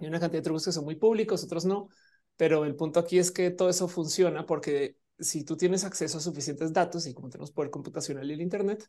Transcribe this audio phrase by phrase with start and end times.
[0.00, 1.88] Hay una cantidad de trucos que son muy públicos, otros no,
[2.36, 6.20] pero el punto aquí es que todo eso funciona porque si tú tienes acceso a
[6.20, 8.88] suficientes datos y como tenemos poder computacional y el Internet,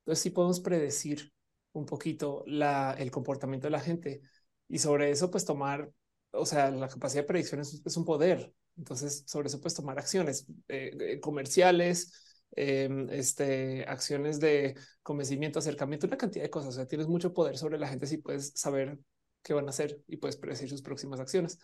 [0.00, 1.32] entonces sí podemos predecir
[1.72, 4.20] un poquito la, el comportamiento de la gente
[4.68, 5.90] y sobre eso pues tomar,
[6.32, 8.52] o sea, la capacidad de predicción es, un poder.
[8.76, 12.12] Entonces sobre eso pues tomar acciones eh, eh, comerciales,
[12.52, 16.70] em, este, acciones de convencimiento, acercamiento, una cantidad de cosas.
[16.70, 18.98] O sea, tienes mucho poder sobre la gente si puedes saber
[19.44, 21.60] qué van a hacer y puedes predecir sus próximas acciones.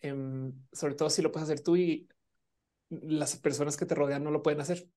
[0.00, 2.08] Em, sobre todo si lo puedes hacer tú y
[2.88, 4.88] las personas que te rodean no lo pueden hacer.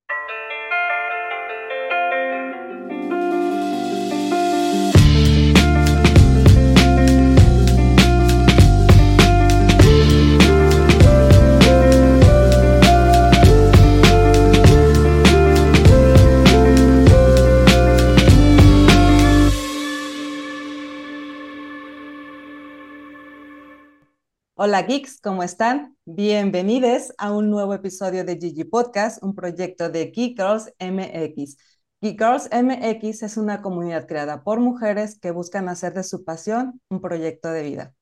[24.60, 25.96] Hola geeks, ¿cómo están?
[26.04, 31.56] Bienvenidos a un nuevo episodio de Gigi Podcast, un proyecto de Geek Girls MX.
[32.00, 36.80] Geek Girls MX es una comunidad creada por mujeres que buscan hacer de su pasión
[36.88, 37.94] un proyecto de vida.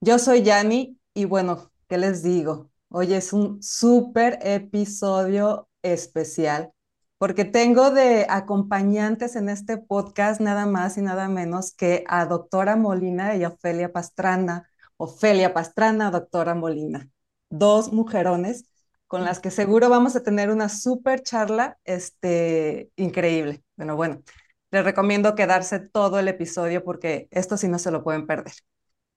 [0.00, 2.70] Yo soy Yani y bueno, ¿qué les digo?
[2.88, 6.72] Hoy es un súper episodio especial
[7.18, 12.76] porque tengo de acompañantes en este podcast nada más y nada menos que a doctora
[12.76, 17.08] Molina y Ofelia Pastrana Ofelia Pastrana, doctora Molina.
[17.50, 18.64] Dos mujerones
[19.06, 23.62] con las que seguro vamos a tener una súper charla este, increíble.
[23.76, 24.22] Bueno, bueno,
[24.70, 28.54] les recomiendo quedarse todo el episodio porque esto sí no se lo pueden perder.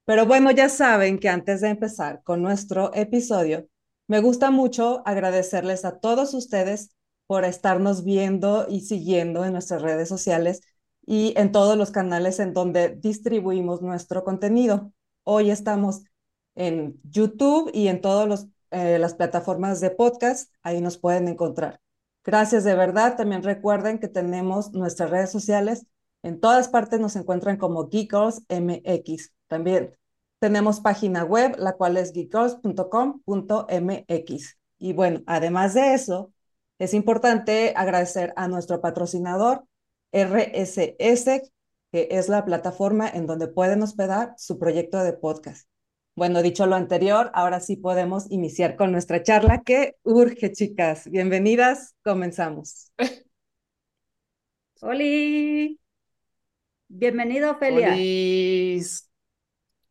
[0.05, 3.67] Pero bueno, ya saben que antes de empezar con nuestro episodio,
[4.07, 6.95] me gusta mucho agradecerles a todos ustedes
[7.27, 10.61] por estarnos viendo y siguiendo en nuestras redes sociales
[11.05, 14.93] y en todos los canales en donde distribuimos nuestro contenido.
[15.31, 16.01] Hoy estamos
[16.55, 20.51] en YouTube y en todas eh, las plataformas de podcast.
[20.63, 21.79] Ahí nos pueden encontrar.
[22.23, 23.15] Gracias de verdad.
[23.15, 25.85] También recuerden que tenemos nuestras redes sociales.
[26.23, 29.31] En todas partes nos encuentran como Geekgirls MX.
[29.47, 29.95] También
[30.39, 34.57] tenemos página web, la cual es geekgirls.com.mx.
[34.79, 36.33] Y bueno, además de eso,
[36.79, 39.63] es importante agradecer a nuestro patrocinador
[40.11, 41.51] RSS,
[41.91, 45.67] que es la plataforma en donde pueden hospedar su proyecto de podcast.
[46.15, 51.09] Bueno, dicho lo anterior, ahora sí podemos iniciar con nuestra charla que urge, chicas.
[51.09, 52.91] Bienvenidas, comenzamos.
[54.81, 55.79] Oli.
[56.87, 57.95] Bienvenido, Ophelia.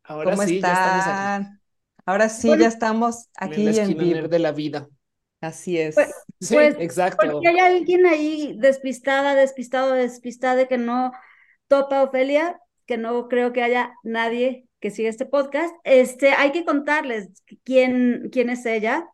[0.03, 1.61] Ahora ¿Cómo sí, están?
[2.05, 4.27] Ahora sí, ya estamos aquí en, vivo.
[4.27, 4.87] de la vida.
[5.41, 5.95] Así es.
[5.95, 7.31] Pues, sí, pues, exacto.
[7.31, 11.11] Porque hay alguien ahí despistada, despistado, despistada de que no
[11.69, 15.73] topa Ofelia, que no creo que haya nadie que siga este podcast.
[15.85, 17.29] Este, hay que contarles
[17.63, 19.07] quién, quién es ella.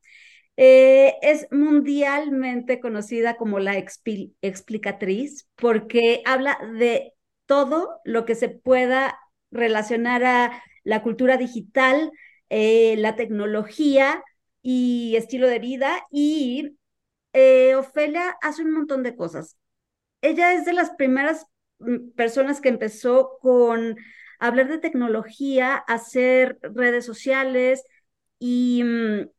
[0.58, 7.14] Eh, es mundialmente conocida como la explicatriz porque habla de
[7.46, 9.20] todo lo que se pueda
[9.52, 12.12] relacionar a la cultura digital,
[12.50, 14.24] eh, la tecnología
[14.62, 16.08] y estilo de vida.
[16.10, 16.78] Y
[17.34, 19.58] eh, Ofelia hace un montón de cosas.
[20.22, 21.48] Ella es de las primeras
[22.16, 23.98] personas que empezó con
[24.40, 27.84] hablar de tecnología, hacer redes sociales
[28.40, 29.30] y mm,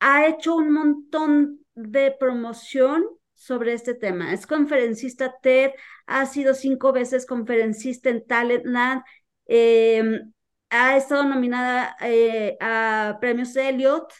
[0.00, 4.32] ha hecho un montón de promoción sobre este tema.
[4.32, 5.72] Es conferencista TED,
[6.06, 9.02] ha sido cinco veces conferencista en Talentland,
[9.46, 10.32] em,
[10.70, 14.12] ha estado nominada eh, a premios Elliot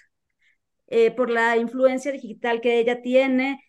[0.89, 3.63] eh, por la influencia digital que ella tiene.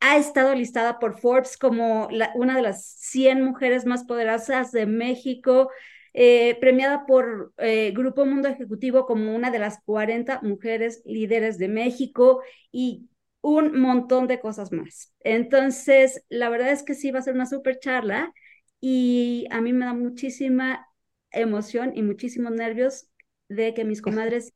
[0.00, 5.70] Ha estado listada por Forbes como una de las 100 mujeres más poderosas de México,
[6.14, 11.68] eh, premiada por eh, Grupo Mundo Ejecutivo como una de las 40 mujeres líderes de
[11.68, 12.42] México
[12.72, 13.08] y
[13.40, 15.12] un montón de cosas más.
[15.20, 18.32] Entonces, la verdad es que sí va a ser una súper charla
[18.80, 20.86] y a mí me da muchísima
[21.30, 23.08] emoción y muchísimos nervios
[23.48, 24.52] de que mis comadres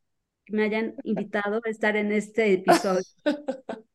[0.48, 3.02] me hayan invitado a estar en este episodio.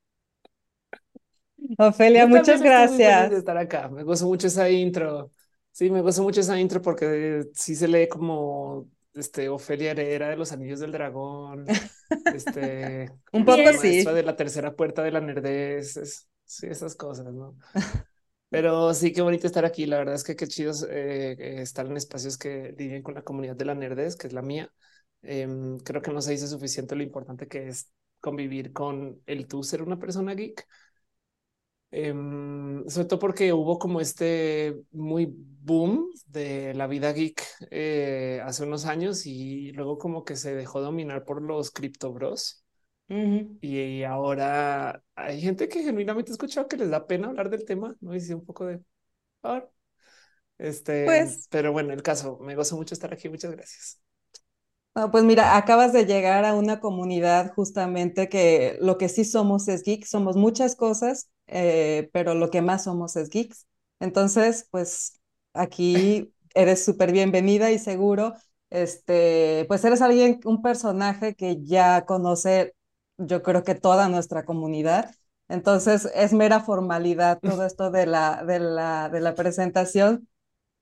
[1.78, 3.32] Ofelia, muchas gracias.
[3.32, 3.90] de estar acá.
[3.90, 5.32] Me gozo mucho esa intro.
[5.72, 10.38] Sí, me gozo mucho esa intro porque sí se lee como este Ofelia heredera de
[10.38, 11.66] los anillos del dragón.
[12.34, 14.04] Este, un poco sí.
[14.04, 16.28] De la tercera puerta de la nerdez.
[16.46, 17.58] sí, esas cosas, ¿no?
[18.50, 19.86] Pero sí, qué bonito estar aquí.
[19.86, 23.56] La verdad es que qué chido eh, estar en espacios que viven con la comunidad
[23.56, 24.72] de la nerdez, que es la mía.
[25.22, 29.64] Em, creo que no se dice suficiente lo importante que es convivir con el tú
[29.64, 30.66] ser una persona geek
[31.98, 38.64] Em, sobre todo porque hubo como este muy boom de la vida geek eh, hace
[38.64, 42.66] unos años y luego como que se dejó dominar por los cripto bros.
[43.62, 47.96] Y ahora hay gente que genuinamente he escuchado que les da pena hablar del tema,
[48.02, 48.82] no dice un poco de
[50.58, 53.30] este, pues, pero bueno, el caso me gozo mucho estar aquí.
[53.30, 54.02] Muchas gracias
[55.12, 59.84] pues mira, acabas de llegar a una comunidad justamente que lo que sí somos es
[59.84, 63.68] geeks, somos muchas cosas, eh, pero lo que más somos es geeks.
[64.00, 65.20] Entonces, pues
[65.54, 68.34] aquí eres súper bienvenida y seguro,
[68.70, 72.76] este, pues eres alguien, un personaje que ya conoce,
[73.18, 75.12] yo creo que toda nuestra comunidad.
[75.48, 80.28] Entonces es mera formalidad todo esto de la, de la, de la presentación,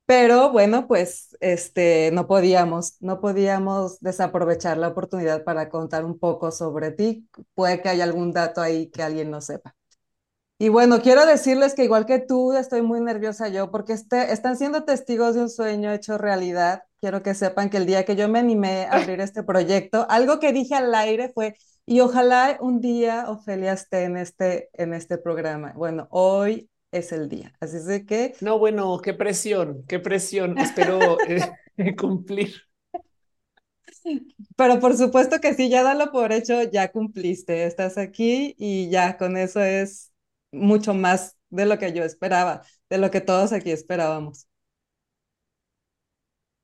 [0.06, 6.51] pero bueno, pues este, no podíamos, no podíamos desaprovechar la oportunidad para contar un poco
[6.51, 7.30] sobre ti.
[7.56, 9.75] Puede que haya algún dato ahí que alguien no sepa.
[10.63, 14.56] Y bueno, quiero decirles que igual que tú, estoy muy nerviosa yo porque este, están
[14.56, 16.83] siendo testigos de un sueño hecho realidad.
[17.01, 20.39] Quiero que sepan que el día que yo me animé a abrir este proyecto, algo
[20.39, 25.18] que dije al aire fue, y ojalá un día Ofelia esté en este, en este
[25.18, 25.74] programa.
[25.75, 27.51] Bueno, hoy es el día.
[27.60, 28.33] Así es que...
[28.39, 30.57] No, bueno, qué presión, qué presión.
[30.57, 31.18] Espero
[31.75, 32.54] eh, cumplir.
[34.56, 39.18] Pero por supuesto que sí, ya dalo por hecho, ya cumpliste, estás aquí y ya
[39.18, 40.12] con eso es
[40.53, 44.47] mucho más de lo que yo esperaba, de lo que todos aquí esperábamos.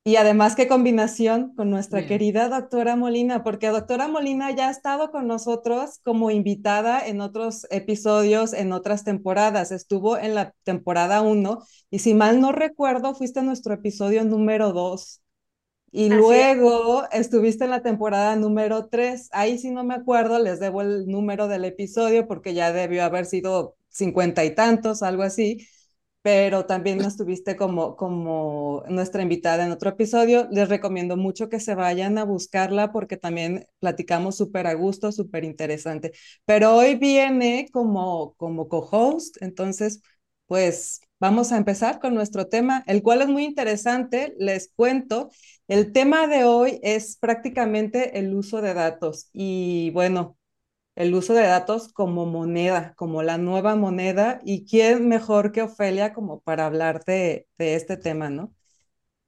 [0.06, 5.12] Y además, qué combinación con nuestra querida doctora Molina, porque doctora Molina ya ha estado
[5.12, 9.71] con nosotros como invitada en otros episodios, en otras temporadas.
[9.71, 11.59] Estuvo en la temporada 1
[11.91, 15.21] y si mal no recuerdo, fuiste en nuestro episodio número 2.
[15.91, 19.30] Y luego estuviste en la temporada número 3.
[19.31, 23.25] Ahí sí no me acuerdo, les debo el número del episodio porque ya debió haber
[23.25, 25.68] sido cincuenta y tantos, algo así
[26.22, 30.48] pero también nos tuviste como, como nuestra invitada en otro episodio.
[30.51, 35.46] Les recomiendo mucho que se vayan a buscarla porque también platicamos súper a gusto, súper
[35.46, 36.12] interesante.
[36.46, 40.01] Pero hoy viene como, como co-host, entonces,
[40.46, 44.34] pues vamos a empezar con nuestro tema, el cual es muy interesante.
[44.40, 45.30] Les cuento,
[45.68, 50.38] el tema de hoy es prácticamente el uso de datos y bueno,
[51.00, 56.13] el uso de datos como moneda, como la nueva moneda, y quién mejor que Ofelia
[56.13, 58.54] como para hablar de, este tema, ¿no?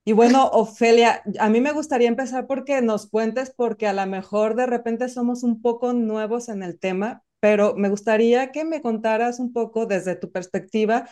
[0.06, 4.56] Y bueno, Ofelia, a mí me gustaría empezar porque nos cuentes, porque a lo mejor
[4.56, 9.40] de repente somos un poco nuevos en el tema, pero me gustaría que me contaras
[9.40, 11.08] un poco desde tu perspectiva,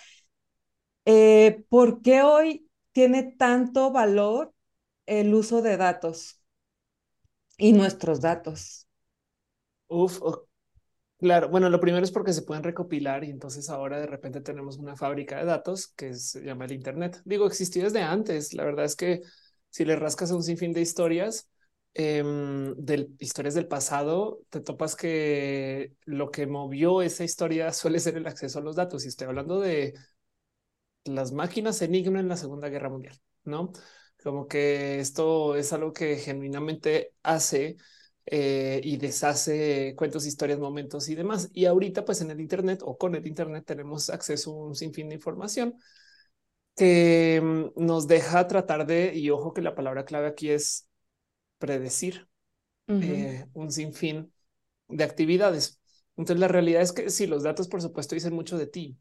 [1.05, 4.53] eh, ¿por qué hoy tiene tanto valor
[5.05, 6.41] el uso de datos
[7.57, 8.87] y nuestros datos?
[9.87, 10.21] Uf,
[11.19, 14.77] Claro, bueno, lo primero es porque se pueden recopilar y entonces ahora de repente tenemos
[14.77, 17.21] una fábrica de datos que se llama el Internet.
[17.25, 18.53] Digo, existió desde antes.
[18.53, 19.19] La verdad es que
[19.69, 21.49] si le rascas un sinfín de historias,
[21.93, 28.15] em, de historias del pasado, te topas que lo que movió esa historia suele ser
[28.15, 29.03] el acceso a los datos.
[29.03, 29.95] Y estoy hablando de
[31.05, 33.71] las máquinas Enigma en la Segunda Guerra Mundial, ¿no?
[34.23, 37.77] Como que esto es algo que genuinamente hace
[38.31, 41.49] eh, y deshace cuentos, historias, momentos y demás.
[41.53, 45.09] Y ahorita, pues en el Internet o con el Internet tenemos acceso a un sinfín
[45.09, 45.75] de información
[46.75, 50.87] que mm, nos deja tratar de, y ojo que la palabra clave aquí es
[51.57, 52.27] predecir
[52.99, 54.31] eh, un sinfín
[54.87, 55.81] de actividades.
[56.17, 58.97] Entonces la realidad es que sí, los datos por supuesto dicen mucho de ti,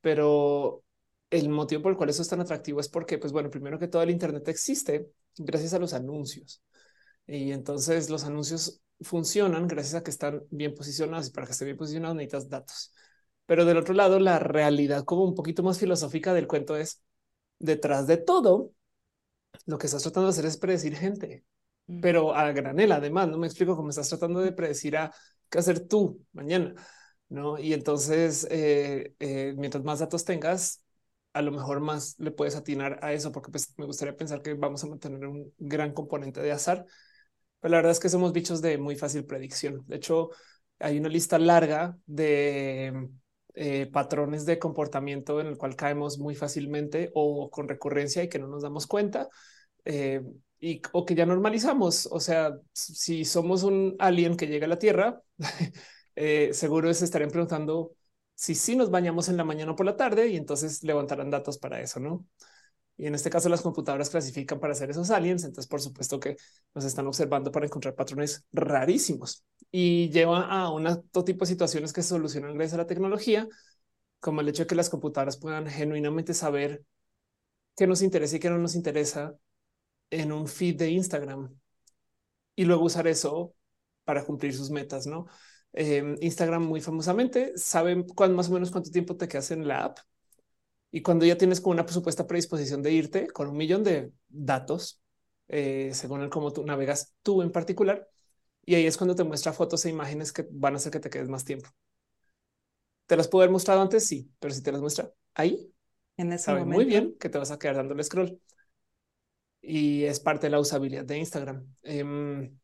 [0.00, 0.84] pero
[1.30, 3.88] el motivo por el cual eso es tan atractivo es porque, pues bueno, primero que
[3.88, 6.62] todo el Internet existe gracias a los anuncios.
[7.26, 11.66] Y entonces los anuncios funcionan gracias a que están bien posicionados y para que estén
[11.66, 12.92] bien posicionados necesitas datos.
[13.46, 17.02] Pero del otro lado, la realidad como un poquito más filosófica del cuento es
[17.58, 18.72] detrás de todo,
[19.66, 21.44] lo que estás tratando de hacer es predecir gente,
[22.00, 22.92] pero a granel.
[22.92, 25.12] Además, no me explico cómo estás tratando de predecir a
[25.50, 26.74] qué hacer tú mañana.
[27.28, 30.84] No, y entonces, eh, eh, mientras más datos tengas,
[31.32, 34.54] a lo mejor más le puedes atinar a eso, porque pues, me gustaría pensar que
[34.54, 36.86] vamos a mantener un gran componente de azar
[37.70, 39.84] la verdad es que somos bichos de muy fácil predicción.
[39.86, 40.30] De hecho,
[40.78, 43.08] hay una lista larga de
[43.54, 48.38] eh, patrones de comportamiento en el cual caemos muy fácilmente o con recurrencia y que
[48.38, 49.28] no nos damos cuenta.
[49.84, 50.22] Eh,
[50.60, 52.08] y o que ya normalizamos.
[52.10, 55.20] O sea, si somos un alien que llega a la Tierra,
[56.16, 57.92] eh, seguro se estarían preguntando
[58.34, 61.58] si sí nos bañamos en la mañana o por la tarde y entonces levantarán datos
[61.58, 62.26] para eso, ¿no?
[62.98, 65.44] Y en este caso las computadoras clasifican para hacer esos aliens.
[65.44, 66.36] Entonces, por supuesto que
[66.74, 70.86] nos están observando para encontrar patrones rarísimos y lleva a un
[71.24, 73.46] tipo de situaciones que solucionan gracias a la tecnología,
[74.20, 76.84] como el hecho de que las computadoras puedan genuinamente saber
[77.76, 79.36] qué nos interesa y qué no nos interesa
[80.10, 81.54] en un feed de Instagram
[82.54, 83.54] y luego usar eso
[84.04, 85.26] para cumplir sus metas, ¿no?
[85.72, 89.98] Em, Instagram muy famosamente saben más o menos cuánto tiempo te quedas en la app
[90.90, 95.00] y cuando ya tienes como una supuesta predisposición de irte con un millón de datos,
[95.48, 98.08] eh, según el cómo tú navegas tú en particular,
[98.64, 101.10] y ahí es cuando te muestra fotos e imágenes que van a hacer que te
[101.10, 101.68] quedes más tiempo.
[103.06, 104.06] ¿Te las puedo haber mostrado antes?
[104.06, 105.72] Sí, pero si te las muestra ahí,
[106.16, 108.40] en ese sabe muy bien que te vas a quedar dándole scroll.
[109.60, 111.66] Y es parte de la usabilidad de Instagram.
[111.82, 112.58] Em,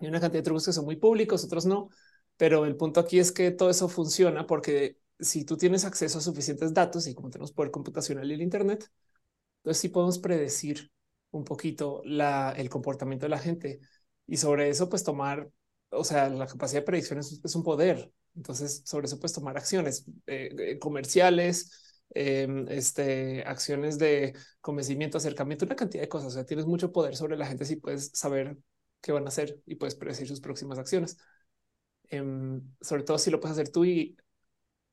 [0.00, 1.88] hay una cantidad de trucos que son muy públicos, otros no,
[2.36, 6.20] pero el punto aquí es que todo eso funciona porque si tú tienes acceso a
[6.20, 8.88] suficientes datos y como tenemos poder computacional y el Internet,
[9.58, 10.90] entonces sí podemos predecir
[11.30, 13.80] un poquito la, el comportamiento de la gente
[14.26, 15.50] y sobre eso pues tomar,
[15.90, 18.12] o sea, la capacidad de predicción es, un poder.
[18.36, 25.64] Entonces sobre eso pues tomar acciones eh, eh, comerciales, em, este, acciones de convencimiento, acercamiento,
[25.64, 26.28] una cantidad de cosas.
[26.28, 28.58] O sea, tienes mucho poder sobre la gente si puedes saber
[29.00, 31.16] qué van a hacer y puedes predecir sus próximas acciones.
[32.10, 34.16] Em, sobre todo si lo puedes hacer tú y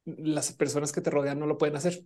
[0.06, 2.04] las personas que te rodean no lo pueden hacer.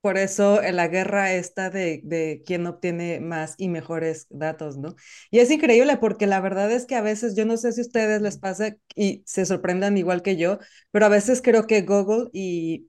[0.00, 4.94] Por eso en la guerra está de, de quién obtiene más y mejores datos, ¿no?
[5.30, 7.82] Y es increíble porque la verdad es que a veces, yo no sé si a
[7.84, 10.58] ustedes les pasa y se sorprendan igual que yo,
[10.92, 12.88] pero a veces creo que Google y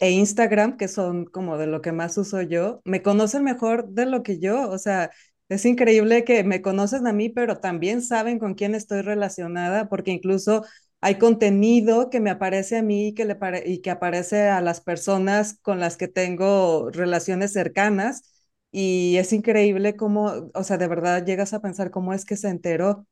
[0.00, 4.06] e Instagram, que son como de lo que más uso yo, me conocen mejor de
[4.06, 4.70] lo que yo.
[4.70, 5.10] O sea,
[5.50, 10.10] es increíble que me conocen a mí, pero también saben con quién estoy relacionada, porque
[10.12, 10.64] incluso
[11.04, 14.80] hay contenido que me aparece a mí y que, le y que aparece a las
[14.80, 18.22] personas con las que tengo relaciones cercanas.
[18.70, 22.48] Y es increíble cómo, o sea, de verdad llegas a pensar cómo es que se
[22.48, 23.08] enteró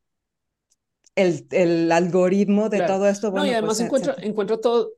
[1.17, 3.33] el, el algoritmo de todo esto.
[3.33, 4.93] Bueno, y además pues, encuentra, todo.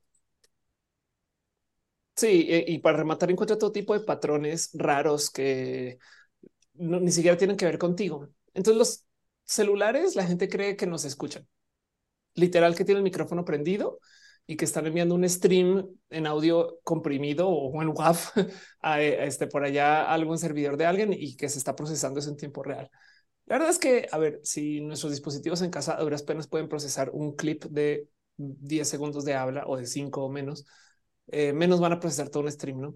[2.15, 5.99] Sí, e, y para rematar, encuentra todo tipo de patrones raros que
[6.75, 8.29] ni siquiera tienen que ver contigo.
[8.53, 9.07] Entonces, los
[9.45, 11.49] celulares, la gente cree que nos escuchan
[12.35, 13.99] literal que tiene el micrófono prendido
[14.47, 18.17] y que están enviando un stream en audio comprimido o en WAV
[18.83, 22.37] a, este por allá algún servidor de alguien y que se está procesando eso en
[22.37, 22.91] tiempo real.
[23.47, 26.69] La verdad es que, a ver, si nuestros dispositivos en casa a duras penas pueden
[26.69, 30.65] procesar un clip de 10 segundos de habla o de 5 o menos,
[31.29, 32.95] eh, menos van a procesar todo un stream, ¿no?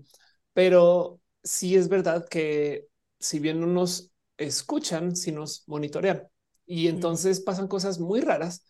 [0.53, 2.87] Pero sí es verdad que
[3.19, 6.29] si bien no nos escuchan, si nos monitorean.
[6.67, 8.65] Y entonces pasan cosas muy raras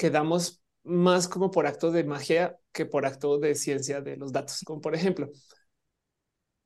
[0.00, 4.62] quedamos más como por acto de magia que por acto de ciencia de los datos,
[4.64, 5.28] como por ejemplo.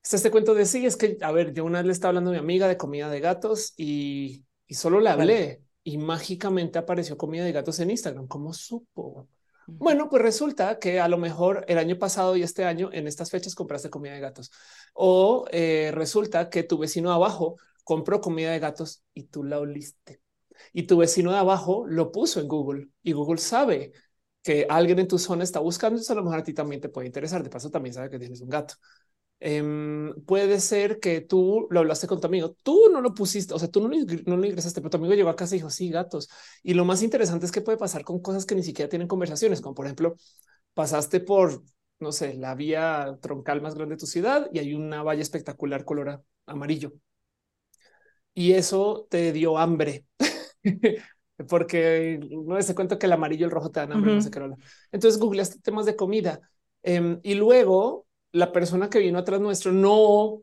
[0.01, 2.29] Está este cuento de sí, es que, a ver, yo una vez le estaba hablando
[2.29, 7.17] a mi amiga de comida de gatos y, y solo le hablé y mágicamente apareció
[7.17, 8.27] comida de gatos en Instagram.
[8.27, 9.27] ¿Cómo supo?
[9.67, 13.31] Bueno, pues resulta que a lo mejor el año pasado y este año en estas
[13.31, 14.49] fechas compraste comida de gatos
[14.93, 20.21] o eh, resulta que tu vecino abajo compró comida de gatos y tú la oliste
[20.73, 23.93] y tu vecino de abajo lo puso en Google y Google sabe
[24.43, 26.89] que alguien en tu zona está buscando, eso a lo mejor a ti también te
[26.89, 27.43] puede interesar.
[27.43, 28.75] De paso, también sabe que tienes un gato.
[29.39, 33.59] Em, puede ser que tú lo hablaste con tu amigo, tú no lo pusiste, o
[33.59, 35.69] sea, tú no lo, no lo ingresaste, pero tu amigo llegó a casa y dijo,
[35.69, 36.29] sí, gatos.
[36.63, 39.61] Y lo más interesante es que puede pasar con cosas que ni siquiera tienen conversaciones,
[39.61, 40.15] como por ejemplo,
[40.73, 41.63] pasaste por,
[41.99, 45.85] no sé, la vía troncal más grande de tu ciudad y hay una valla espectacular
[45.85, 46.93] color amarillo.
[48.33, 50.05] Y eso te dio hambre.
[51.49, 54.31] porque no se cuenta que el amarillo y el rojo te dan hambre, no sé
[54.31, 54.39] qué.
[54.91, 56.39] Entonces googleaste temas de comida
[56.83, 60.41] em, y luego la persona que vino atrás nuestro no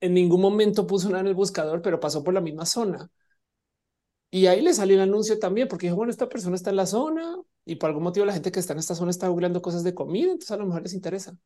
[0.00, 3.10] en ningún momento puso nada en el buscador, pero pasó por la misma zona.
[4.30, 6.86] Y ahí le salió el anuncio también, porque dijo, bueno, esta persona está en la
[6.86, 9.84] zona y por algún motivo la gente que está en esta zona está googleando cosas
[9.84, 11.36] de comida, entonces a lo mejor les interesa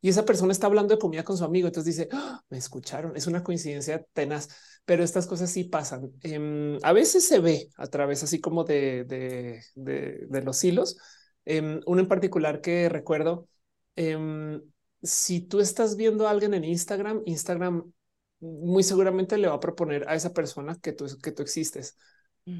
[0.00, 1.66] y esa persona está hablando de comida con su amigo.
[1.66, 2.42] Entonces dice, ¡Ah!
[2.48, 3.16] me escucharon.
[3.16, 4.48] Es una coincidencia tenaz,
[4.84, 6.10] pero estas cosas sí pasan.
[6.22, 10.96] Em, a veces se ve a través así como de, de, de, los hilos.
[11.44, 13.48] Um, uno en particular que recuerdo,
[13.96, 14.62] em,
[15.02, 17.92] si tú estás viendo a alguien en Instagram, Instagram
[18.40, 21.96] muy seguramente le va a proponer a esa persona que tú, que tú existes,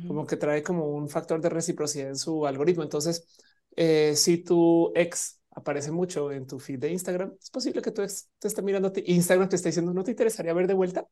[0.06, 2.82] como que trae como un factor de reciprocidad en su algoritmo.
[2.82, 3.26] Entonces,
[3.76, 8.02] eh, si tu ex aparece mucho en tu feed de Instagram, es posible que tú
[8.02, 11.07] te estés mirando Instagram te está diciendo no te interesaría ver de vuelta.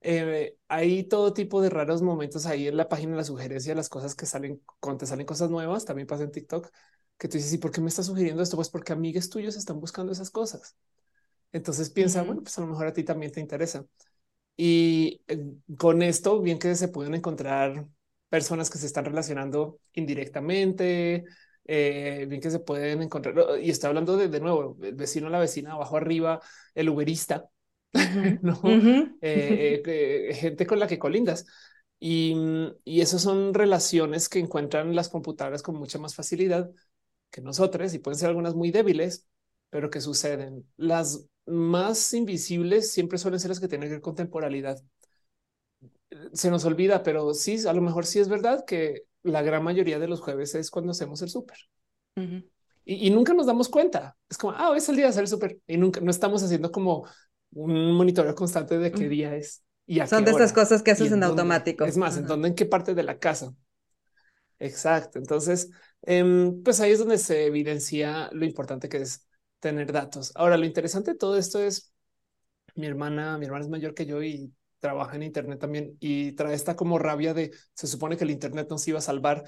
[0.00, 4.14] Eh, hay todo tipo de raros momentos ahí en la página, la sugerencia, las cosas
[4.14, 5.84] que salen cuando te salen cosas nuevas.
[5.84, 6.70] También pasa en TikTok
[7.18, 8.56] que tú dices, ¿y por qué me estás sugiriendo esto?
[8.56, 10.76] Pues porque amigas tuyos están buscando esas cosas.
[11.52, 13.86] Entonces piensa, bueno, pues a lo mejor a ti también te interesa.
[14.56, 15.38] Y eh,
[15.78, 17.86] con esto, bien que se pueden encontrar
[18.28, 21.24] personas que se están relacionando indirectamente,
[21.66, 23.34] eh, bien que se pueden encontrar.
[23.62, 26.40] Y estoy hablando de, de nuevo, el vecino, la vecina, abajo arriba,
[26.74, 27.48] el uberista,
[28.42, 28.84] ¿no?
[29.20, 31.46] Eh, eh, gente con la que colindas.
[31.98, 32.34] Y,
[32.84, 36.70] y esas son relaciones que encuentran las computadoras con mucha más facilidad
[37.30, 39.28] que nosotros y pueden ser algunas muy débiles,
[39.70, 40.66] pero que suceden.
[40.76, 44.82] Las más invisibles siempre suelen ser las que tienen que ver con temporalidad.
[46.32, 49.98] Se nos olvida, pero sí, a lo mejor sí es verdad que la gran mayoría
[49.98, 51.58] de los jueves es cuando hacemos el súper.
[52.16, 54.16] y, y, nunca nos damos cuenta.
[54.28, 56.42] Es como, ah, hoy es el día de hacer el súper y nunca no estamos
[56.42, 57.06] haciendo como
[57.52, 59.62] un monitoreo constante de qué día es.
[59.86, 61.84] Y Son de estas cosas que haces en, automático.
[61.84, 63.54] Es más, en dónde, en qué parte de la casa.
[64.58, 65.18] Exacto.
[65.18, 65.70] Entonces,
[66.02, 69.26] em, pues ahí es donde se evidencia lo importante que es
[69.60, 70.32] tener datos.
[70.34, 71.92] Ahora, lo interesante de todo esto es
[72.74, 76.54] mi hermana, mi hermana es mayor que yo y trabaja en Internet también y trae
[76.54, 79.44] esta como rabia de se supone que el Internet nos iba a salvar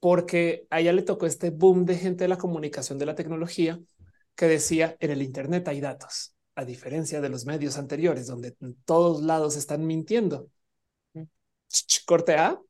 [0.00, 3.80] porque a ella le tocó este boom de gente de la comunicación de la tecnología
[4.34, 8.74] que decía en el Internet hay datos, a diferencia de los medios anteriores donde en
[8.84, 10.48] todos lados están mintiendo.
[12.04, 12.60] Corte A,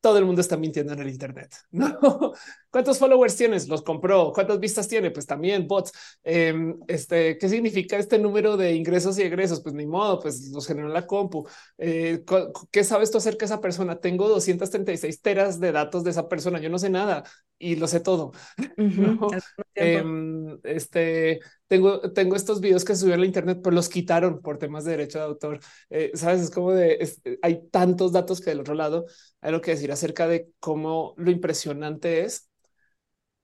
[0.00, 1.54] todo el mundo está mintiendo en el Internet.
[1.70, 2.32] No,
[2.70, 3.68] ¿cuántos followers tienes?
[3.68, 4.32] Los compró.
[4.32, 5.10] ¿Cuántas vistas tiene?
[5.10, 5.92] Pues también bots.
[6.22, 9.60] Em, este, ¿qué significa este número de ingresos y egresos?
[9.62, 11.46] Pues ni modo, pues los generó la compu.
[11.78, 12.24] Eh,
[12.70, 14.00] ¿Qué sabes tú acerca de esa persona?
[14.00, 16.60] Tengo 236 teras de datos de esa persona.
[16.60, 17.24] Yo no sé nada
[17.58, 18.32] y lo sé todo.
[19.74, 24.84] Em, este, tengo, tengo estos videos que subieron a internet, pero los quitaron por temas
[24.84, 25.60] de derecho de autor.
[25.88, 27.10] Eh, Sabes, es como de
[27.40, 29.06] hay tantos datos que del otro lado
[29.40, 32.50] hay lo que decir acerca de cómo lo impresionante es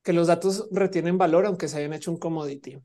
[0.07, 2.81] que los datos retienen valor, aunque se hayan hecho un commodity,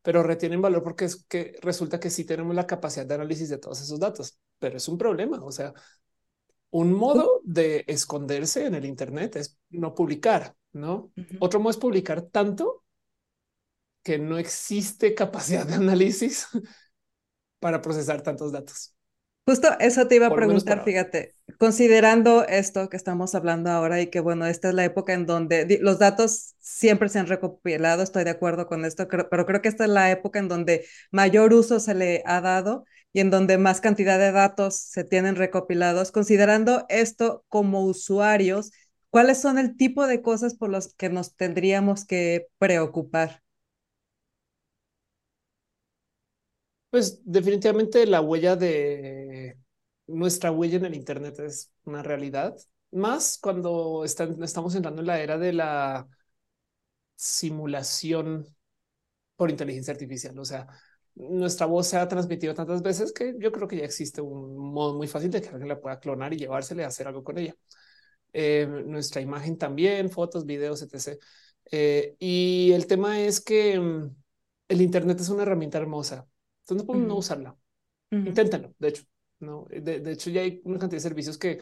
[0.00, 3.58] pero retienen valor porque es que resulta que sí tenemos la capacidad de análisis de
[3.58, 5.44] todos esos datos, pero es un problema.
[5.44, 5.74] O sea,
[6.70, 11.12] un modo de esconderse en el Internet es no publicar, no?
[11.40, 12.84] Otro modo es publicar tanto
[14.02, 16.46] que no existe capacidad de análisis
[17.58, 18.94] para procesar tantos datos.
[19.46, 24.20] Justo eso te iba a preguntar, fíjate, considerando esto que estamos hablando ahora y que
[24.20, 28.30] bueno, esta es la época en donde los datos siempre se han recopilado, estoy de
[28.30, 31.94] acuerdo con esto, pero creo que esta es la época en donde mayor uso se
[31.94, 36.12] le ha dado y en donde más cantidad de datos se tienen recopilados.
[36.12, 38.70] Considerando esto como usuarios,
[39.10, 43.42] ¿cuáles son el tipo de cosas por las que nos tendríamos que preocupar?
[46.90, 49.29] Pues definitivamente la huella de
[50.10, 52.56] nuestra huella en el Internet es una realidad,
[52.92, 56.08] más cuando estamos entrando en la era de la
[57.14, 58.46] simulación
[59.36, 60.38] por inteligencia artificial.
[60.38, 60.66] O sea,
[61.14, 64.96] nuestra voz se ha transmitido tantas veces que yo creo que ya existe un modo
[64.96, 67.54] muy fácil de que alguien la pueda clonar y llevársela a hacer algo con ella.
[68.32, 71.18] Eh, nuestra imagen también, fotos, videos, etc.
[71.70, 74.16] Eh, y el tema es que mm,
[74.68, 76.26] el Internet es una herramienta hermosa
[76.70, 77.56] entonces no podemos no usarla.
[78.12, 79.02] Inténtalo, de hecho.
[79.40, 81.60] No, de, hecho, ya hay una cantidad de servicios que,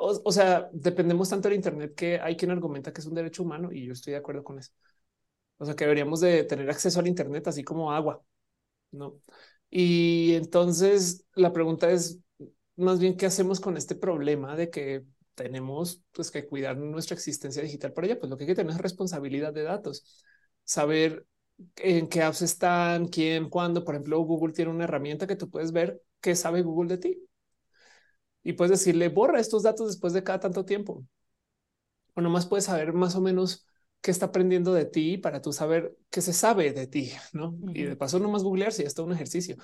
[0.00, 3.72] o, sea, dependemos tanto del Internet que hay quien argumenta que es un derecho humano
[3.72, 4.72] y yo estoy de acuerdo con eso.
[5.58, 8.22] O sea, que deberíamos de tener acceso al Internet así como agua,
[8.92, 9.20] ¿no?
[9.70, 12.20] Y entonces la pregunta es
[12.76, 17.62] más bien qué hacemos con este problema de que tenemos pues, que cuidar nuestra existencia
[17.62, 18.18] digital para ella.
[18.18, 20.24] Pues lo que hay que tener es responsabilidad de datos,
[20.64, 21.26] saber
[21.76, 23.84] en qué apps están, quién, cuándo.
[23.84, 27.28] Por ejemplo, Google tiene una herramienta que tú puedes ver qué sabe Google de ti.
[28.42, 31.04] Y puedes decirle, borra estos datos después de cada tanto tiempo.
[32.14, 33.66] O nomás puedes saber más o menos
[34.00, 37.56] qué está aprendiendo de ti para tú saber qué se sabe de ti, ¿no?
[37.74, 39.56] Y de paso nomás googlear si es todo un ejercicio.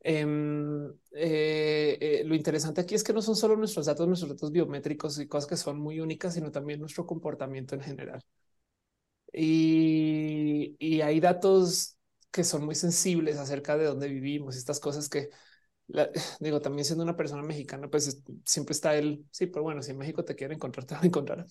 [0.00, 4.52] Em, eh, eh, lo interesante aquí es que no son solo nuestros datos, nuestros datos
[4.52, 8.22] biométricos y cosas que son muy únicas, sino también nuestro comportamiento en general.
[9.32, 11.96] Y, y hay datos
[12.30, 15.30] que son muy sensibles acerca de dónde vivimos, estas cosas que
[16.40, 19.98] digo, también siendo una persona mexicana, pues siempre está el sí, pero bueno, si en
[19.98, 21.46] México te quieren encontrar, te van a encontrar.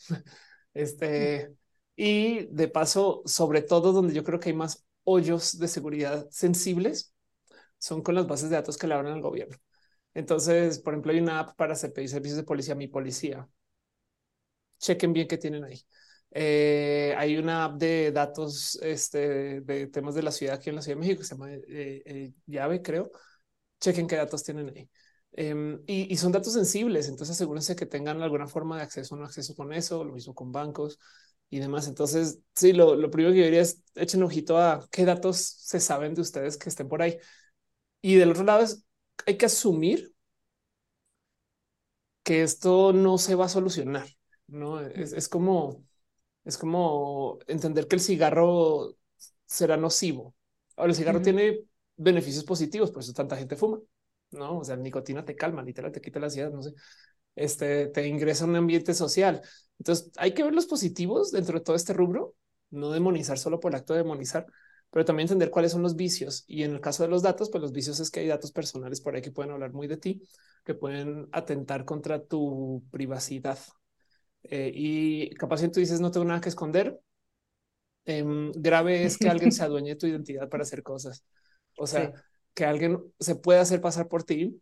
[0.73, 1.53] Este
[1.95, 7.13] y de paso, sobre todo donde yo creo que hay más hoyos de seguridad sensibles
[7.77, 9.57] son con las bases de datos que le abren al gobierno.
[10.13, 13.47] Entonces, por ejemplo, hay una app para pedir servicios de policía, mi policía.
[14.79, 15.81] Chequen bien qué tienen ahí.
[16.31, 20.81] Eh, hay una app de datos este, de temas de la ciudad aquí en la
[20.81, 21.61] Ciudad de México que se llama eh,
[22.05, 23.11] eh, Llave, creo.
[23.83, 24.89] Chequen qué datos tienen ahí.
[25.33, 29.25] Em, y, son datos sensibles, entonces asegúrense que tengan alguna forma de acceso o no
[29.25, 30.99] acceso con eso, lo mismo con bancos
[31.49, 31.87] y demás.
[31.87, 35.37] Entonces, sí, lo, lo primero que yo diría es echen un ojito a qué datos
[35.39, 37.17] se saben de ustedes que estén por ahí.
[38.01, 38.83] Y del otro lado es,
[39.25, 40.13] hay que asumir
[42.23, 44.07] que esto no se va a solucionar,
[44.47, 44.79] ¿no?
[44.81, 45.83] Es, es como
[46.45, 48.95] Es como entender que el cigarro
[49.47, 50.35] será nocivo.
[50.77, 53.79] Ahora, el cigarro tiene beneficios positivos, por eso tanta gente fuma.
[54.31, 56.73] No, o sea, la nicotina te calma, literal, te quita la ansiedad, no sé.
[57.35, 59.41] Este te ingresa a un ambiente social.
[59.79, 62.35] Entonces, hay que ver los positivos dentro de todo este rubro,
[62.71, 64.45] no demonizar solo por el acto de demonizar,
[64.91, 66.43] pero también entender cuáles son los vicios.
[66.47, 69.01] Y en el caso de los datos, pues los vicios es que hay datos personales
[69.01, 70.21] por ahí que pueden hablar muy de ti,
[70.63, 73.57] que pueden atentar contra tu privacidad.
[74.43, 76.99] Eh, y capaz si tú dices no tengo nada que esconder,
[78.05, 81.23] em, grave es que alguien se adueñe de tu identidad para hacer cosas.
[81.77, 82.11] O sea,
[82.53, 84.61] que alguien se pueda hacer pasar por ti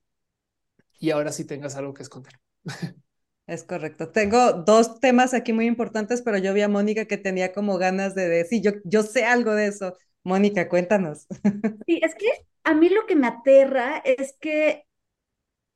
[1.00, 2.34] y ahora sí tengas algo que esconder.
[3.48, 4.10] Es correcto.
[4.10, 8.16] Tengo dos temas aquí muy importantes, pero yo vi a Mónica que tenía como ganas
[8.16, 9.98] de decir, yo, yo sé algo de eso.
[10.24, 11.28] Mónica, cuéntanos.
[11.88, 12.28] Sí, es que
[12.64, 14.86] a mí lo que me aterra es que,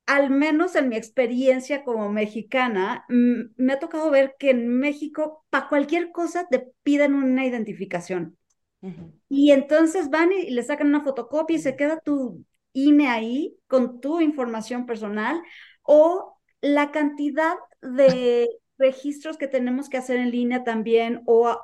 [0.05, 5.69] al menos en mi experiencia como mexicana, me ha tocado ver que en México, para
[5.69, 8.37] cualquier cosa, te piden una identificación.
[9.29, 14.01] Y entonces van y le sacan una fotocopia y se queda tu INE ahí con
[14.01, 15.41] tu información personal
[15.83, 21.57] o la cantidad de registros que tenemos que hacer en línea también o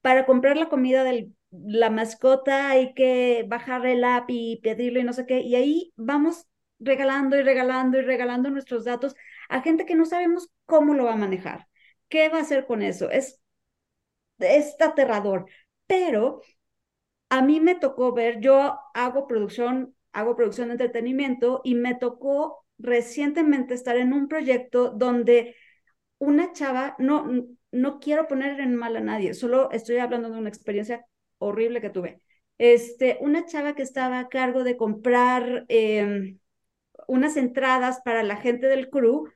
[0.00, 5.04] para comprar la comida del la mascota hay que bajar el app y pedirlo y
[5.04, 5.40] no sé qué.
[5.40, 6.46] Y ahí vamos
[6.78, 9.14] regalando y regalando y regalando nuestros datos
[9.48, 11.66] a gente que no sabemos cómo lo va a manejar.
[12.08, 13.10] ¿Qué va a hacer con eso?
[13.10, 13.40] Es,
[14.38, 15.46] es aterrador.
[15.86, 16.42] Pero
[17.30, 22.64] a mí me tocó ver, yo hago producción, hago producción de entretenimiento y me tocó
[22.78, 25.56] recientemente estar en un proyecto donde
[26.18, 27.26] una chava, no,
[27.70, 31.04] no quiero poner en mal a nadie, solo estoy hablando de una experiencia
[31.38, 32.22] horrible que tuve.
[32.58, 36.38] Este, una chava que estaba a cargo de comprar em,
[37.06, 39.28] unas entradas para la gente del crew,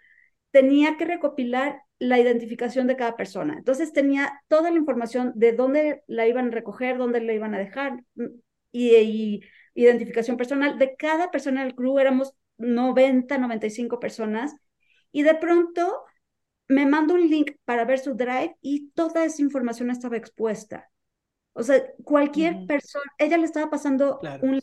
[0.52, 3.54] tenía que recopilar la identificación de cada persona.
[3.58, 7.58] Entonces tenía toda la información de dónde la iban a recoger, dónde la iban a
[7.58, 8.26] dejar mm,
[8.72, 9.40] y, y
[9.74, 11.98] identificación personal de cada persona del crew.
[11.98, 14.54] Éramos 90, 95 personas
[15.10, 16.04] y de pronto
[16.68, 20.88] me mandó un link para ver su drive y toda esa información estaba expuesta.
[21.54, 24.60] O sea, cualquier persona, ella le estaba pasando un,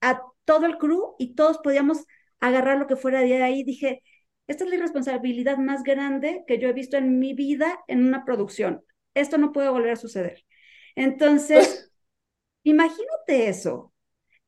[0.00, 2.04] a todo el crew y todos podíamos
[2.40, 3.62] agarrar lo que fuera de ahí.
[3.64, 4.02] Dije,
[4.48, 8.24] esta es la irresponsabilidad más grande que yo he visto en mi vida en una
[8.24, 8.82] producción.
[9.14, 10.44] Esto no puede volver a suceder.
[10.96, 11.92] Entonces,
[12.64, 13.92] imagínate eso.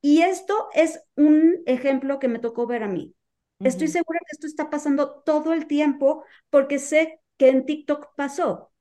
[0.01, 3.15] Y esto es un ejemplo que me tocó ver a mí.
[3.61, 8.73] Estoy segura que esto está pasando todo el tiempo porque sé que en TikTok pasó.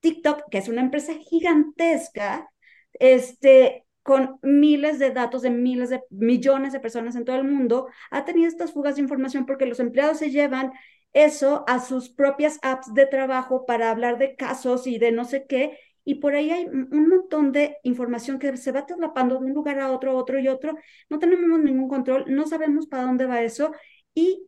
[0.00, 2.50] TikTok, que es una empresa gigantesca,
[2.94, 7.88] este, con miles de datos de miles de millones de personas en todo el mundo,
[8.12, 10.72] ha tenido estas fugas de información porque los empleados se llevan
[11.12, 15.46] eso a sus propias apps de trabajo para hablar de casos y de no sé
[15.48, 15.76] qué.
[16.04, 19.80] Y por ahí hay un montón de información que se va traslapando de un lugar
[19.80, 20.76] a otro, otro y otro.
[21.10, 23.72] No tenemos ningún control, no sabemos para dónde va eso.
[24.14, 24.46] Y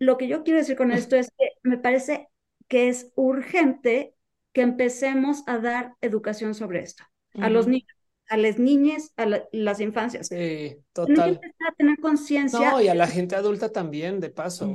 [0.00, 2.28] lo que yo quiero decir con esto es que me parece
[2.66, 4.16] que es urgente
[4.52, 7.94] que empecemos a dar educación sobre esto, a los niños,
[8.28, 10.28] a las niñas, a las infancias.
[10.28, 11.40] Sí, total.
[11.66, 12.70] a tener conciencia.
[12.70, 14.72] No, y a la gente adulta también, de paso.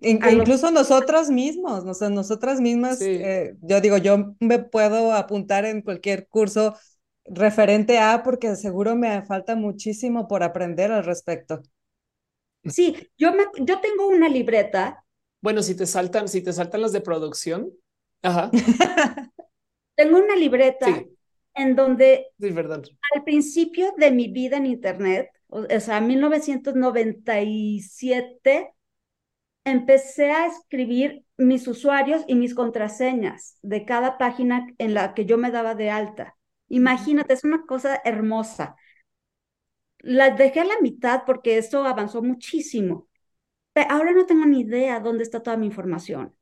[0.00, 5.82] incluso nosotras mismos, no sé, nosotras mismas, eh, yo digo, yo me puedo apuntar en
[5.82, 6.76] cualquier curso
[7.24, 11.62] referente a, porque seguro me falta muchísimo por aprender al respecto.
[12.64, 15.04] Sí, yo, me, yo tengo una libreta.
[15.40, 17.72] Bueno, si te saltan, si te saltan las de producción,
[18.22, 18.50] Ajá.
[19.96, 21.02] Tengo una libreta
[21.54, 22.26] en donde
[23.14, 28.72] al principio de mi vida en Internet, o sea, 1997,
[29.64, 35.38] empecé a escribir mis usuarios y mis contraseñas de cada página en la que yo
[35.38, 36.36] me daba de alta.
[36.68, 38.76] Imagínate, es una cosa hermosa.
[40.00, 43.08] La dejé a la mitad porque eso avanzó muchísimo.
[43.74, 46.34] Pero ahora no tengo ni idea dónde está toda mi información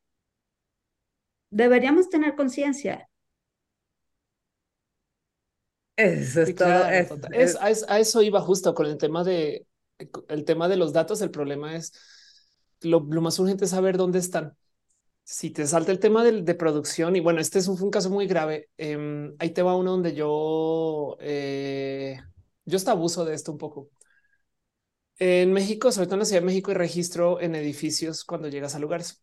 [1.51, 3.08] deberíamos tener conciencia.
[7.33, 9.67] Eso es a, eso iba justo con el tema de
[10.29, 11.21] el tema de los datos.
[11.21, 11.93] El problema es
[12.83, 14.57] lo, más urgente es saber dónde están.
[15.25, 18.71] Si te salta el tema de, producción y bueno, este es un, caso muy grave.
[18.77, 22.19] Em, ahí te va uno donde yo, eh,
[22.65, 23.91] yo hasta abuso de esto un poco.
[25.19, 28.75] En México, sobre todo en la Ciudad de México, hay registro en edificios cuando llegas
[28.75, 29.23] a lugares.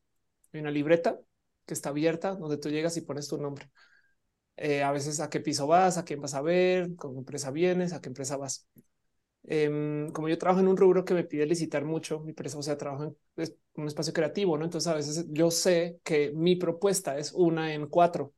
[0.51, 1.19] Hay una libreta
[1.65, 3.71] que está abierta, donde tú llegas y pones tu nombre.
[4.57, 7.51] Eh, a veces a qué piso vas, a quién vas a ver, con qué empresa
[7.51, 8.67] vienes, a qué empresa vas.
[9.43, 12.63] Em, como yo trabajo en un rubro que me pide licitar mucho, mi empresa, o
[12.63, 13.17] sea, trabajo en
[13.75, 14.65] un espacio creativo, ¿no?
[14.65, 18.33] Entonces a veces yo sé que mi propuesta es una en cuatro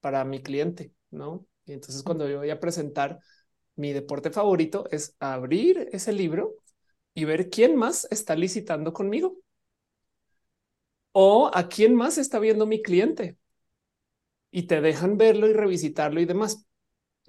[0.00, 1.46] para mi cliente, ¿no?
[1.66, 3.20] Y entonces cuando yo voy a presentar
[3.76, 6.56] mi deporte favorito es abrir ese libro
[7.14, 9.38] y ver quién más está licitando conmigo
[11.12, 13.36] o a quién más está viendo mi cliente
[14.56, 16.64] y te dejan verlo y revisitarlo y demás.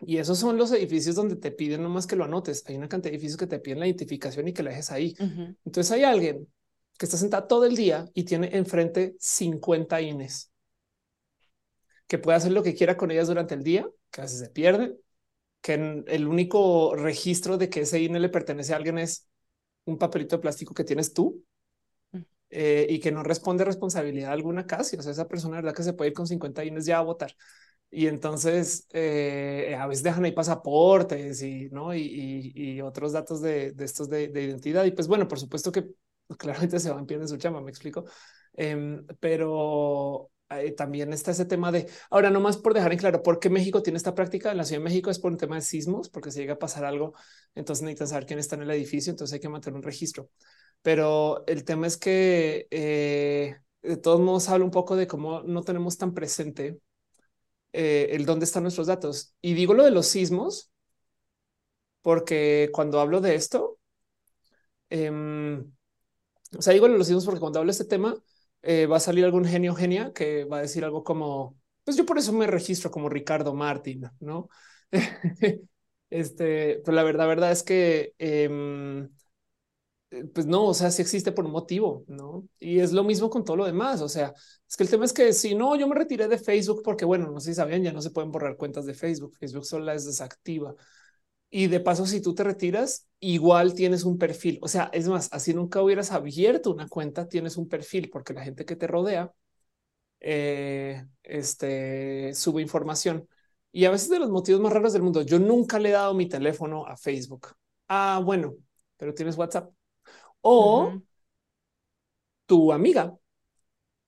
[0.06, 2.64] Y esos son los edificios donde te piden nomás que lo anotes.
[2.68, 5.14] Hay una cantidad de edificios que te piden la identificación y que la dejes ahí.
[5.66, 6.48] Entonces hay alguien
[6.98, 10.54] que está sentado todo el día y tiene enfrente 50 INES
[12.08, 14.50] que puede hacer lo que quiera con ellas durante el día, que a veces se
[14.50, 14.98] pierden,
[15.60, 15.74] que
[16.08, 19.28] el único registro de que ese INE le pertenece a alguien es
[19.84, 21.44] un papelito de plástico que tienes tú
[22.50, 24.98] eh, y que no responde responsabilidad alguna casi.
[24.98, 27.36] O sea, esa persona, verdad que se puede ir con 50 INES ya a votar.
[27.90, 33.72] Y entonces eh, a veces dejan ahí pasaportes y no y, y, otros datos de,
[33.72, 34.84] de estos de, de, identidad.
[34.86, 35.86] Y pues bueno, por supuesto que
[36.38, 38.06] claramente se van pierden su chamba, me explico.
[38.54, 43.22] Em, pero eh, también está ese tema de ahora, no más por dejar en claro
[43.24, 44.52] por qué México tiene esta práctica.
[44.52, 46.60] En la Ciudad de México es por un tema de sismos, porque si llega a
[46.60, 47.14] pasar algo,
[47.56, 50.30] entonces necesitan saber quién está en el edificio, entonces hay que mantener un registro.
[50.88, 55.62] Pero el tema es que eh, de todos modos habla un poco de cómo no
[55.64, 56.80] tenemos tan presente
[57.74, 59.36] eh, el dónde están nuestros datos.
[59.42, 60.72] Y digo lo de los sismos,
[62.02, 63.80] porque cuando hablo de esto,
[64.90, 65.60] em,
[66.58, 68.16] o sea, digo lo de los sismos porque cuando hablo de este tema,
[68.62, 72.06] eh, va a salir algún genio genia que va a decir algo como, pues yo
[72.06, 74.50] por eso me registro como Ricardo Martín, ¿no?
[76.10, 79.10] este, pero la verdad, verdad es que, em, eh,
[80.34, 82.48] pues no, o sea, sí existe por un motivo, ¿no?
[82.60, 84.34] Y es lo mismo con todo lo demás, o sea,
[84.68, 87.30] es que el tema es que si no, yo me retiré de Facebook porque, bueno,
[87.32, 90.06] no sé si sabían, ya no se pueden borrar cuentas de Facebook, Facebook solo es
[90.06, 90.76] desactiva.
[91.50, 94.60] Y de paso, si tú te retiras, igual tienes un perfil.
[94.62, 98.44] O sea, es más, así nunca hubieras abierto una cuenta, tienes un perfil porque la
[98.44, 99.32] gente que te rodea
[100.20, 103.28] eh, este, sube información.
[103.72, 106.14] Y a veces de los motivos más raros del mundo, yo nunca le he dado
[106.14, 107.50] mi teléfono a Facebook.
[107.88, 108.56] Ah, bueno,
[108.98, 109.72] pero tienes WhatsApp.
[110.42, 111.02] O
[112.46, 113.18] tu amiga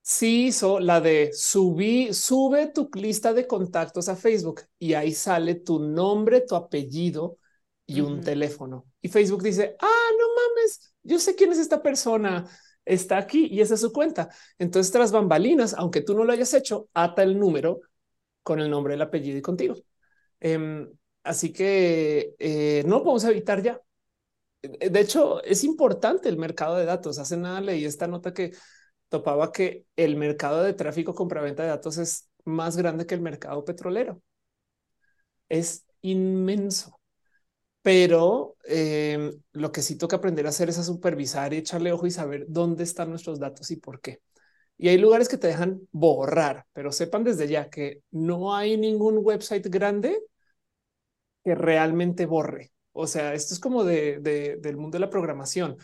[0.02, 5.56] sí hizo la de subí, sube tu lista de contactos a Facebook y ahí sale
[5.56, 7.38] tu nombre, tu apellido
[7.86, 8.86] y un teléfono.
[9.02, 12.48] Y Facebook dice, ah, no mames, yo sé quién es esta persona,
[12.84, 14.28] está aquí y esa es su cuenta.
[14.58, 17.80] Entonces, tras bambalinas, aunque tú no lo hayas hecho, ata el número
[18.42, 19.76] con el nombre, el apellido y contigo.
[20.40, 20.90] Em,
[21.24, 23.80] así que eh, no podemos evitar ya.
[24.62, 27.18] De hecho, es importante el mercado de datos.
[27.18, 28.52] Hace nada leí esta nota que
[29.08, 33.64] topaba que el mercado de tráfico compra-venta de datos es más grande que el mercado
[33.64, 34.22] petrolero.
[35.48, 36.98] Es inmenso.
[37.82, 42.06] Pero em, lo que sí toca aprender a hacer es a supervisar y echarle ojo
[42.06, 44.20] y saber dónde están nuestros datos y por qué.
[44.78, 49.18] Y hay lugares que te dejan borrar, pero sepan desde ya que no hay ningún
[49.22, 50.20] website grande
[51.44, 52.72] que realmente borre.
[53.00, 54.20] O sea, esto es como de,
[54.60, 55.76] del mundo de la programación.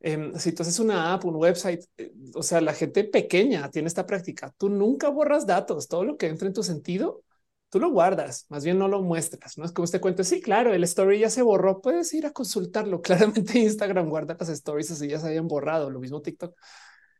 [0.00, 3.88] Em, si tú haces una app, un website, eh, o sea, la gente pequeña tiene
[3.88, 4.52] esta práctica.
[4.58, 7.22] Tú nunca borras datos, todo lo que entra en tu sentido,
[7.70, 9.58] tú lo guardas, más bien no lo muestras.
[9.58, 10.22] No es como este cuento.
[10.24, 11.80] Sí, claro, el story ya se borró.
[11.80, 13.00] Puedes ir a consultarlo.
[13.02, 15.90] Claramente Instagram guarda las stories así ya se hayan borrado.
[15.90, 16.54] Lo mismo TikTok,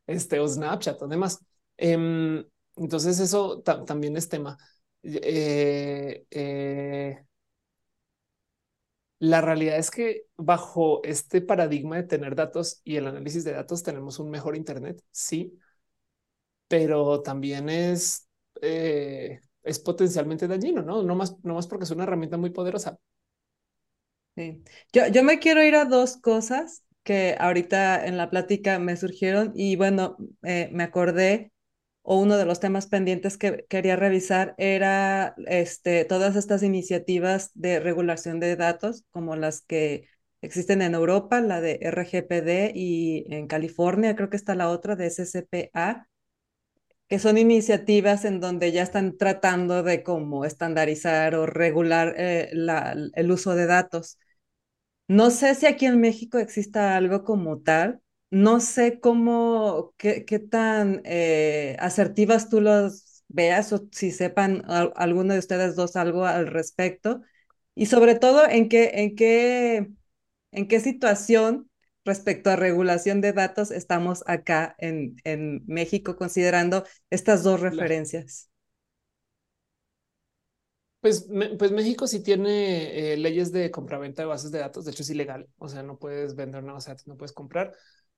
[0.06, 1.40] este o Snapchat, además.
[1.76, 2.44] Em,
[2.76, 4.58] entonces, eso también es tema.
[5.02, 7.24] Eh, eh,
[9.18, 13.82] la realidad es que bajo este paradigma de tener datos y el análisis de datos
[13.82, 15.58] tenemos un mejor Internet, sí,
[16.68, 18.28] pero también es,
[18.62, 21.02] eh, es potencialmente dañino, ¿no?
[21.02, 22.98] No más, no más porque es una herramienta muy poderosa.
[24.36, 24.62] Sí.
[24.92, 29.52] Yo, yo me quiero ir a dos cosas que ahorita en la plática me surgieron
[29.54, 31.52] y bueno, eh, me acordé
[32.04, 37.80] o uno de los temas pendientes que quería revisar era este, todas estas iniciativas de
[37.80, 40.08] regulación de datos, como las que
[40.42, 45.06] existen en Europa, la de RGPD y en California creo que está la otra de
[45.06, 46.08] SCPA,
[47.08, 52.96] que son iniciativas en donde ya están tratando de cómo estandarizar o regular eh, la,
[53.14, 54.18] el uso de datos.
[55.08, 58.00] No sé si aquí en México exista algo como tal,
[58.34, 64.62] no sé cómo, qué, qué tan eh, asertivas tú los veas o si sepan
[64.96, 67.22] alguno de ustedes dos algo al respecto.
[67.74, 69.90] Y sobre todo, en qué, en qué,
[70.52, 71.70] en qué situación
[72.04, 78.50] respecto a regulación de datos estamos acá en, en México, considerando estas dos referencias.
[81.00, 84.84] Pues, pues México sí tiene eh, leyes de compraventa de bases de datos.
[84.86, 85.48] De hecho, es ilegal.
[85.58, 87.74] O sea, no puedes vender una base de datos, no puedes comprar.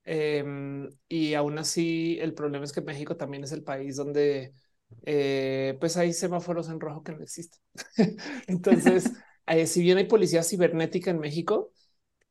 [0.08, 4.54] Em, y aún así, el problema es que México también es el país donde
[5.04, 7.60] eh, pues hay semáforos en rojo que no existen.
[8.46, 9.10] Entonces,
[9.48, 11.72] eh, si bien hay policía cibernética en México,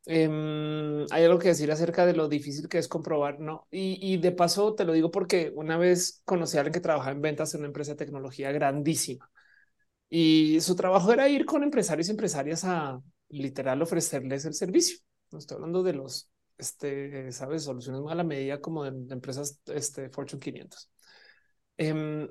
[0.06, 3.68] em, hay algo que decir acerca de lo difícil que es comprobar, ¿no?
[3.72, 7.22] Y, de paso te lo digo porque una vez conocí a alguien que trabajaba en
[7.22, 9.30] ventas en una empresa de tecnología grandísima
[10.10, 15.00] y su trabajo era ir con empresarios y empresarias a literal ofrecerles el servicio.
[15.32, 20.10] No estoy hablando de los, este, sabes, soluciones a la medida como de, empresas este,
[20.10, 20.90] Fortune 500.
[21.78, 22.28] Em,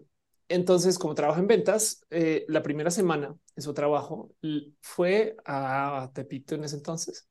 [0.48, 4.32] entonces, como trabaja en ventas, eh, la primera semana de su trabajo
[4.80, 7.28] fue a Tepito en ese entonces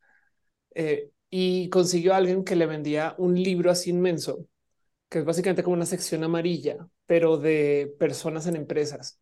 [0.76, 4.48] eh, y consiguió a alguien que le vendía un libro así inmenso,
[5.10, 9.20] que es básicamente como una sección amarilla, pero de personas en empresas.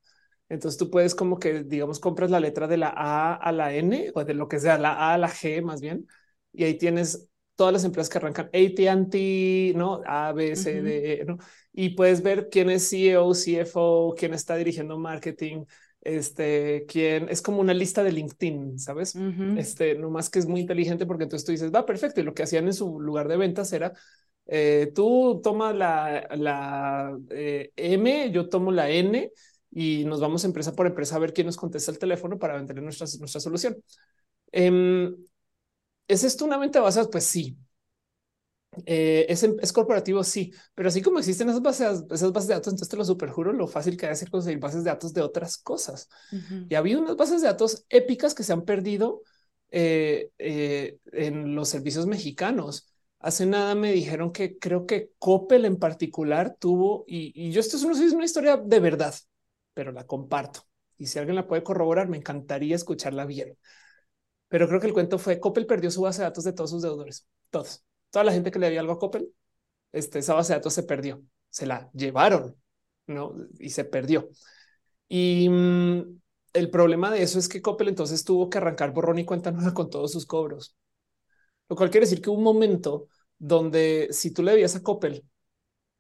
[0.50, 4.12] Entonces tú puedes como que, digamos, compras la letra de la A a la N
[4.16, 6.08] o de lo que sea, la A a la G más bien,
[6.54, 11.26] y ahí tienes todas las empresas que arrancan AT&T, no A, B, C, D, E,
[11.26, 11.38] ¿no?
[11.74, 15.66] Y puedes ver quién es CEO, CFO, quién está dirigiendo marketing,
[16.02, 19.16] este, quién es como una lista de LinkedIn, sabes?
[19.58, 22.20] Este, no más que es muy inteligente porque entonces tú dices, va perfecto.
[22.20, 23.94] Y lo que hacían en su lugar de ventas era
[24.48, 29.32] eh, tú tomas la, la eh, M, yo tomo la N
[29.72, 32.82] y nos vamos empresa por empresa a ver quién nos contesta el teléfono para vender
[32.82, 33.78] nuestra, nuestra solución.
[34.52, 35.16] Em,
[36.12, 37.10] ¿Es esto una mente basada?
[37.10, 37.58] Pues sí.
[38.86, 42.72] Eh, es, es, corporativo, sí, pero así como existen esas bases, esas bases de datos,
[42.72, 46.10] entonces te lo superjuro lo fácil que es conseguir bases de datos de otras cosas.
[46.70, 49.24] Y había unas bases de datos épicas que se han perdido
[49.72, 52.88] eh, eh, en los servicios mexicanos.
[53.20, 57.78] Hace nada me dijeron que creo que Coppel en particular tuvo, y, y yo esto
[57.78, 59.14] es una, es una historia de verdad,
[59.74, 60.62] pero la comparto.
[60.98, 63.58] Y si alguien la puede corroborar, me encantaría escucharla bien.
[64.52, 66.82] Pero creo que el cuento fue Coppel perdió su base de datos de todos sus
[66.82, 69.34] deudores, todos, toda la gente que le había algo a Coppel,
[69.94, 72.58] este, esa base de datos se perdió, se la llevaron,
[73.08, 74.28] no y se perdió.
[75.08, 76.20] Y mm,
[76.52, 79.74] el problema de eso es que Coppel entonces tuvo que arrancar borrón y cuenta nueva
[79.74, 80.76] con todos sus cobros,
[81.70, 85.24] lo cual quiere decir que un momento donde si tú le debías a Coppel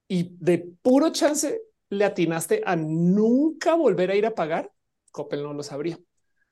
[0.09, 4.73] y de puro chance le atinaste a nunca volver a ir a pagar,
[5.11, 5.97] Coppel no lo sabría.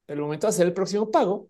[0.08, 1.50] El momento de hacer el próximo pago,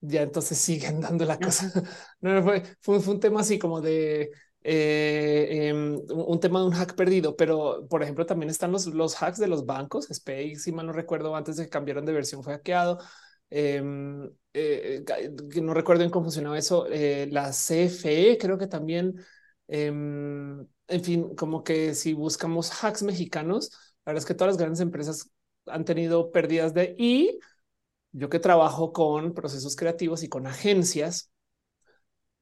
[0.00, 1.72] ya entonces siguen dando la cosa.
[2.20, 4.30] No, fue, fue, un tema así como de
[4.62, 9.20] eh, em, un tema de un hack perdido, pero por ejemplo también están los, los
[9.22, 10.10] hacks de los bancos.
[10.10, 12.98] Space, si mal no recuerdo, antes de que cambiaran de versión fue hackeado.
[13.50, 15.30] Em, eh, eh,
[15.62, 16.86] no recuerdo en cómo funcionaba eso.
[16.88, 19.14] la CFE creo que también,
[19.68, 23.70] em, en fin, como que si buscamos hacks mexicanos,
[24.04, 25.30] la verdad es que todas las grandes empresas
[25.66, 27.38] han tenido pérdidas de y
[28.18, 31.30] yo que trabajo con procesos creativos y con agencias,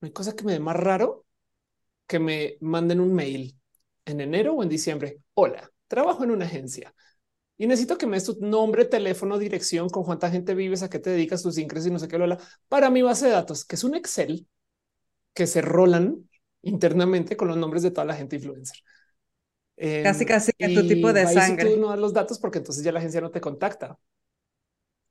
[0.00, 1.24] no hay cosa que me dé más raro
[2.06, 3.58] que me manden un mail
[4.04, 5.18] en enero o en diciembre.
[5.34, 6.94] Hola, trabajo en una agencia
[7.58, 10.98] y necesito que me des tu nombre, teléfono, dirección, con cuánta gente vives, a qué
[10.98, 12.36] te dedicas, tus ingresos y no sé qué, lo
[12.68, 14.46] para mi base de datos, que es un Excel
[15.32, 16.28] que se rolan
[16.62, 18.78] internamente con los nombres de toda la gente influencer.
[20.02, 21.70] casi, em, casi que tu tipo de sangre.
[21.70, 23.98] Tú no das los datos porque entonces ya la agencia no te contacta.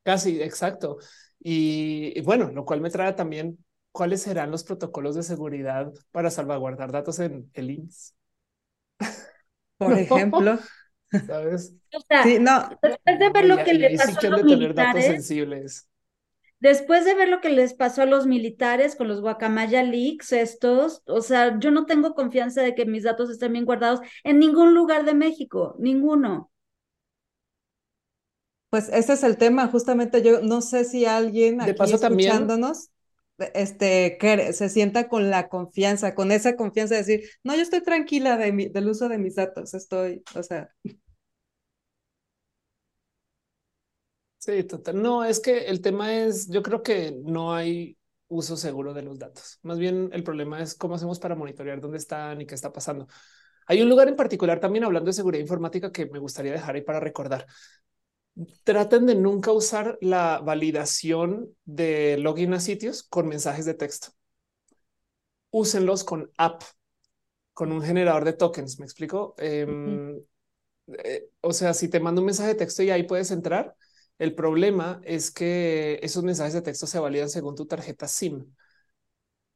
[0.06, 1.00] Casi, exacto.
[1.40, 3.58] Y, bueno, lo cual me trae también
[3.92, 8.16] cuáles serán los protocolos de seguridad para salvaguardar datos en el INS.
[9.78, 10.60] Por ejemplo.
[11.26, 11.74] ¿Sabes?
[12.24, 12.70] sí, no.
[12.84, 15.90] Después de ver lo que les pasó a los militares, sensibles.
[16.60, 21.02] Después de ver lo que les pasó a los militares con los Guacamaya Leaks, estos,
[21.08, 24.76] o sea, yo no tengo confianza de que mis datos estén bien guardados en ningún
[24.76, 26.52] lugar de México, ninguno.
[28.76, 32.90] Pues ese es el tema, justamente yo no sé si alguien aquí escuchándonos
[33.38, 37.82] este, que se sienta con la confianza, con esa confianza de decir, no, yo estoy
[37.82, 40.70] tranquila de mi, del uso de mis datos, estoy, o sea.
[44.40, 45.02] Sí, total.
[45.02, 49.18] No, es que el tema es, yo creo que no hay uso seguro de los
[49.18, 49.58] datos.
[49.62, 53.08] Más bien el problema es cómo hacemos para monitorear dónde están y qué está pasando.
[53.68, 56.82] Hay un lugar en particular también hablando de seguridad informática que me gustaría dejar ahí
[56.82, 57.48] para recordar
[58.64, 64.10] traten de nunca usar la validación de login a sitios con mensajes de texto.
[65.52, 66.64] Úsenlos con app,
[67.54, 68.80] con un generador de tokens.
[68.80, 69.36] Me explico.
[69.38, 70.20] Em,
[70.88, 73.76] eh, o sea, si te mando un mensaje de texto y ahí puedes entrar,
[74.20, 78.46] el problema es que esos mensajes de texto se validan según tu tarjeta SIM.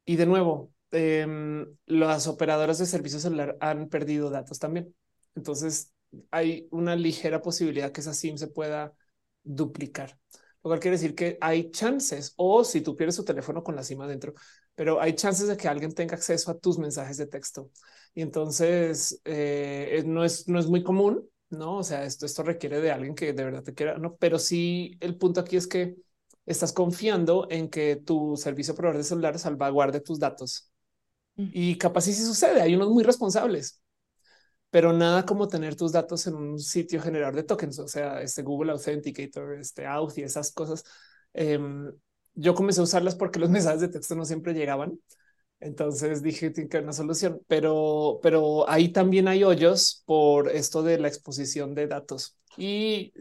[0.04, 4.94] Y de nuevo, em, las operadoras de servicios celular han perdido datos también.
[5.34, 5.92] Entonces,
[6.30, 8.94] hay una ligera posibilidad que esa SIM se pueda
[9.42, 10.18] duplicar.
[10.62, 13.82] Lo cual quiere decir que hay chances, o si tú pierdes tu teléfono con la
[13.82, 14.34] SIM adentro,
[14.74, 17.70] pero hay chances de que alguien tenga acceso a tus mensajes de texto.
[18.14, 22.80] Y entonces eh, no, es, no es muy común, no, o sea, esto, esto requiere
[22.80, 25.96] de alguien que de verdad te quiera, no, pero sí el punto aquí es que
[26.46, 30.70] estás confiando en que tu servicio proveedor de celular salvaguarde tus datos
[31.36, 32.60] y capaz si sucede.
[32.60, 33.82] Hay unos muy responsables,
[34.70, 38.42] pero nada como tener tus datos en un sitio generador de tokens, o sea, este
[38.42, 40.84] Google Authenticator, este Auth y esas cosas.
[41.34, 41.92] Em,
[42.34, 44.98] yo comencé a usarlas porque los mensajes de texto no siempre llegaban.
[45.60, 50.82] Entonces dije tiene que haber una solución, pero, pero ahí también hay hoyos por esto
[50.82, 52.38] de la exposición de datos.
[52.56, 53.12] Y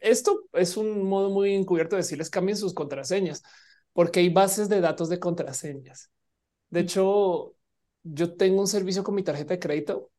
[0.00, 3.42] esto es un modo muy encubierto de decirles cambien sus contraseñas,
[3.92, 6.10] porque hay bases de datos de contraseñas.
[6.70, 7.54] De hecho,
[8.02, 10.11] yo tengo un servicio con mi tarjeta de crédito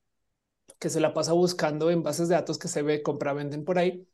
[0.80, 3.78] que se la pasa buscando en bases de datos que se ve, compra, venden por
[3.78, 4.08] ahí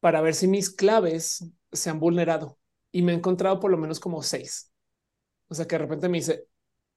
[0.00, 2.58] para ver si mis claves se han vulnerado
[2.92, 4.72] y me he encontrado por lo menos como seis.
[5.48, 6.46] O sea que de repente me dice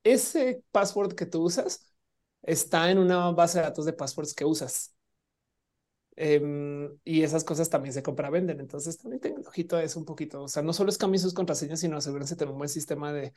[0.04, 1.94] ese password que tú usas
[2.44, 4.96] está en una base de datos de passwords que usas.
[6.20, 8.60] Em, y esas cosas también se compra venden.
[8.60, 10.44] Entonces también tengo ojito a eso un poquito.
[10.44, 13.14] O sea, no solo es cambien sus contraseñas, sino asegúrense de tener un buen sistema
[13.14, 13.34] de,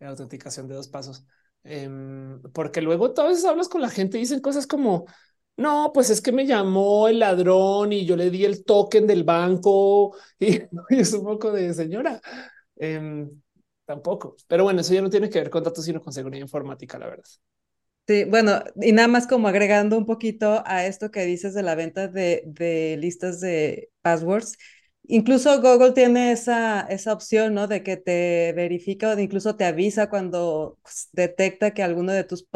[0.00, 1.24] autenticación de dos pasos.
[1.64, 5.06] Em, porque luego todas veces hablas con la gente y dicen cosas como
[5.56, 9.24] no, pues es que me llamó el ladrón y yo le di el token del
[9.24, 12.20] banco y, es un poco de señora.
[12.76, 13.28] Em,
[13.84, 16.98] tampoco, pero bueno, eso ya no tiene que ver con datos, sino con seguridad informática,
[16.98, 17.24] la verdad.
[18.06, 21.74] Sí, bueno, y nada más como agregando un poquito a esto que dices de la
[21.74, 24.56] venta de, de listas de passwords.
[25.10, 27.66] Incluso Google tiene esa, esa opción, ¿no?
[27.66, 30.78] De que te verifica o incluso te avisa cuando
[31.12, 32.46] detecta que alguno de tus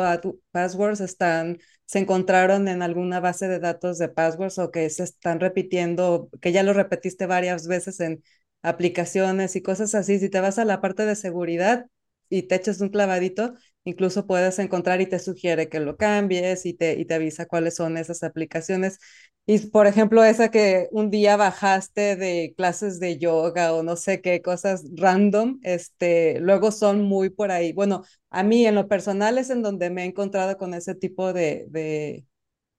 [0.50, 5.40] passwords están, se encontraron en alguna base de datos de passwords o que se están
[5.40, 8.22] repitiendo, que ya lo repetiste varias veces en
[8.60, 10.18] aplicaciones y cosas así.
[10.18, 11.86] Si te vas a la parte de seguridad
[12.28, 16.74] y te echas un clavadito, Incluso puedes encontrar y te sugiere que lo cambies y
[16.74, 18.98] te, y te avisa cuáles son esas aplicaciones.
[19.44, 24.20] Y por ejemplo, esa que un día bajaste de clases de yoga o no sé
[24.20, 27.72] qué cosas random, este, luego son muy por ahí.
[27.72, 31.32] Bueno, a mí en lo personal es en donde me he encontrado con ese tipo
[31.32, 32.24] de, de,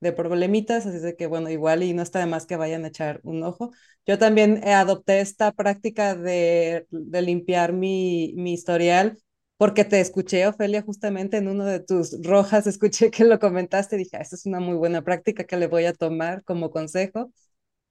[0.01, 2.87] de problemitas, así de que bueno, igual y no está de más que vayan a
[2.89, 3.71] echar un ojo.
[4.05, 9.17] Yo también adopté esta práctica de, de limpiar mi, mi historial
[9.63, 14.17] porque te escuché, Ofelia, justamente en uno de tus rojas, escuché que lo comentaste, dije,
[14.17, 17.31] ah, esa es una muy buena práctica que le voy a tomar como consejo.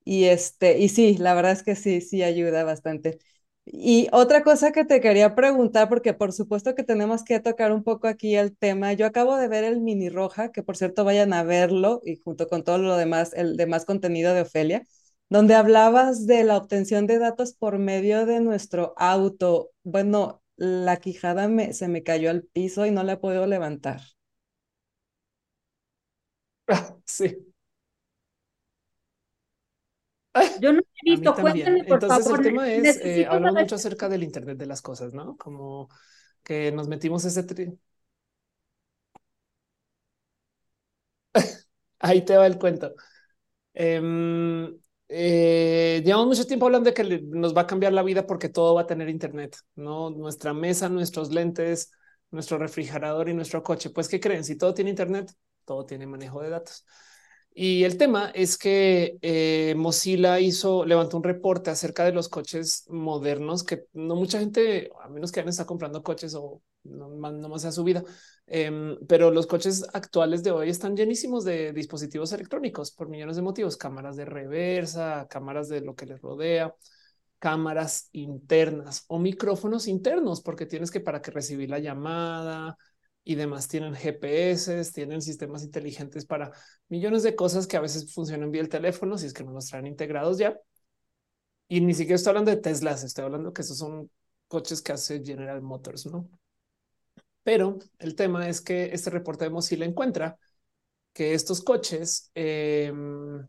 [0.05, 3.19] Y, este, y sí, la verdad es que sí, sí ayuda bastante.
[3.65, 7.85] Y otra cosa que te quería preguntar, porque por supuesto que tenemos que tocar un
[7.85, 11.33] poco aquí el tema, yo acabo de ver el mini roja, que por cierto vayan
[11.33, 14.85] a verlo y junto con todo lo demás, el demás contenido de Ofelia,
[15.31, 19.71] donde hablabas de la obtención de datos por medio de nuestro auto.
[19.85, 24.01] Bueno, la quijada me, se me cayó al piso y no la puedo levantar.
[27.07, 27.53] sí.
[30.61, 34.23] Yo no he visto, cuéntame por Entonces el tema es, eh, hablamos mucho acerca del
[34.23, 35.37] Internet de las cosas, ¿no?
[35.37, 35.89] Como
[36.43, 37.43] que nos metimos ese...
[37.43, 37.79] Tri...
[41.99, 42.95] Ahí te va el cuento.
[43.75, 44.79] Em,
[45.13, 48.75] eh, llevamos mucho tiempo hablando de que nos va a cambiar la vida porque todo
[48.75, 51.91] va a tener Internet, no nuestra mesa, nuestros lentes,
[52.31, 53.91] nuestro refrigerador y nuestro coche.
[53.91, 54.45] Pues, ¿qué creen?
[54.45, 55.33] Si todo tiene Internet,
[55.65, 56.85] todo tiene manejo de datos.
[57.55, 62.85] Y el tema es que eh, Mozilla hizo, levantó un reporte acerca de los coches
[62.89, 67.49] modernos que no mucha gente, a menos que alguien está comprando coches o no, no
[67.51, 68.03] más a su vida,
[68.47, 73.43] em, pero los coches actuales de hoy están llenísimos de dispositivos electrónicos por millones de
[73.43, 76.75] motivos, cámaras de reversa, cámaras de lo que les rodea,
[77.39, 82.79] cámaras internas o micrófonos internos, porque tienes que para que recibir la llamada,
[83.25, 86.53] y demás tienen GPS, tienen sistemas inteligentes para
[86.89, 89.67] millones de cosas que a veces funcionan vía el teléfono, si es que no los
[89.67, 90.59] traen integrados ya.
[91.69, 94.11] Y ni siquiera estoy hablando de Teslas, estoy hablando que esos son
[94.49, 96.29] coches que hace General Motors, ¿no?
[97.43, 100.39] Pero el tema es que este reporte de Mozilla encuentra
[101.13, 103.47] que estos coches em,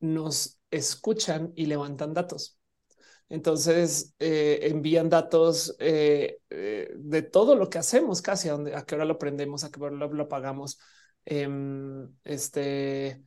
[0.00, 2.58] nos escuchan y levantan datos.
[3.28, 9.04] Entonces eh, envían datos eh, eh, de todo lo que hacemos, casi a, qué hora
[9.04, 10.78] lo prendemos, a qué hora lo, pagamos.
[11.24, 13.22] Em, este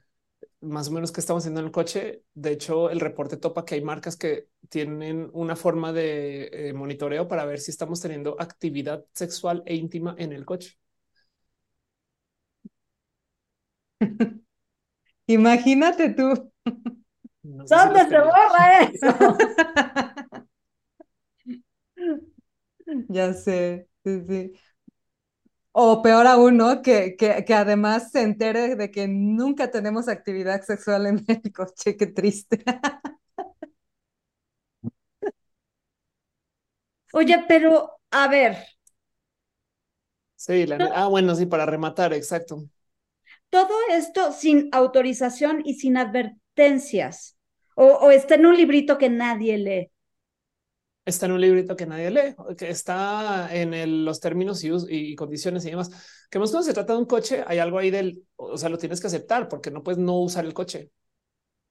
[0.62, 2.24] más o menos que estamos haciendo en el coche.
[2.34, 7.46] De hecho, el reporte topa que hay marcas que tienen una forma de monitoreo para
[7.46, 10.78] ver si estamos teniendo actividad sexual e íntima en el coche.
[15.28, 16.52] Imagínate tú.
[17.48, 19.38] ¿Dónde se borra eso?
[23.10, 24.54] ya sé, sí, sí.
[25.72, 26.82] O peor aún, ¿no?
[26.82, 31.96] Que, que, que, además se entere de que nunca tenemos actividad sexual en el coche,
[31.98, 32.64] qué triste.
[37.14, 38.58] Oye, pero a ver.
[40.36, 42.68] Sí, la, ah, bueno, sí, para rematar, exacto.
[43.50, 47.37] Todo esto sin autorización y sin advertencias.
[47.84, 49.92] O, o está en un librito que nadie lee
[51.08, 55.66] está en un librito que nadie lee, que está en los términos y, y, condiciones
[55.66, 55.90] y demás.
[56.30, 58.78] Que más cuando se trata de un coche, hay algo ahí del, o sea, lo
[58.78, 60.92] tienes que aceptar porque no puedes no usar el coche,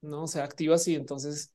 [0.01, 0.95] no se activa así.
[0.95, 1.53] Entonces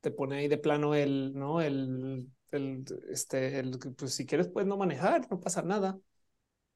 [0.00, 4.68] te pone ahí de plano el, no, el, el, este, el, pues si quieres, puedes
[4.68, 5.98] no manejar, no pasa nada.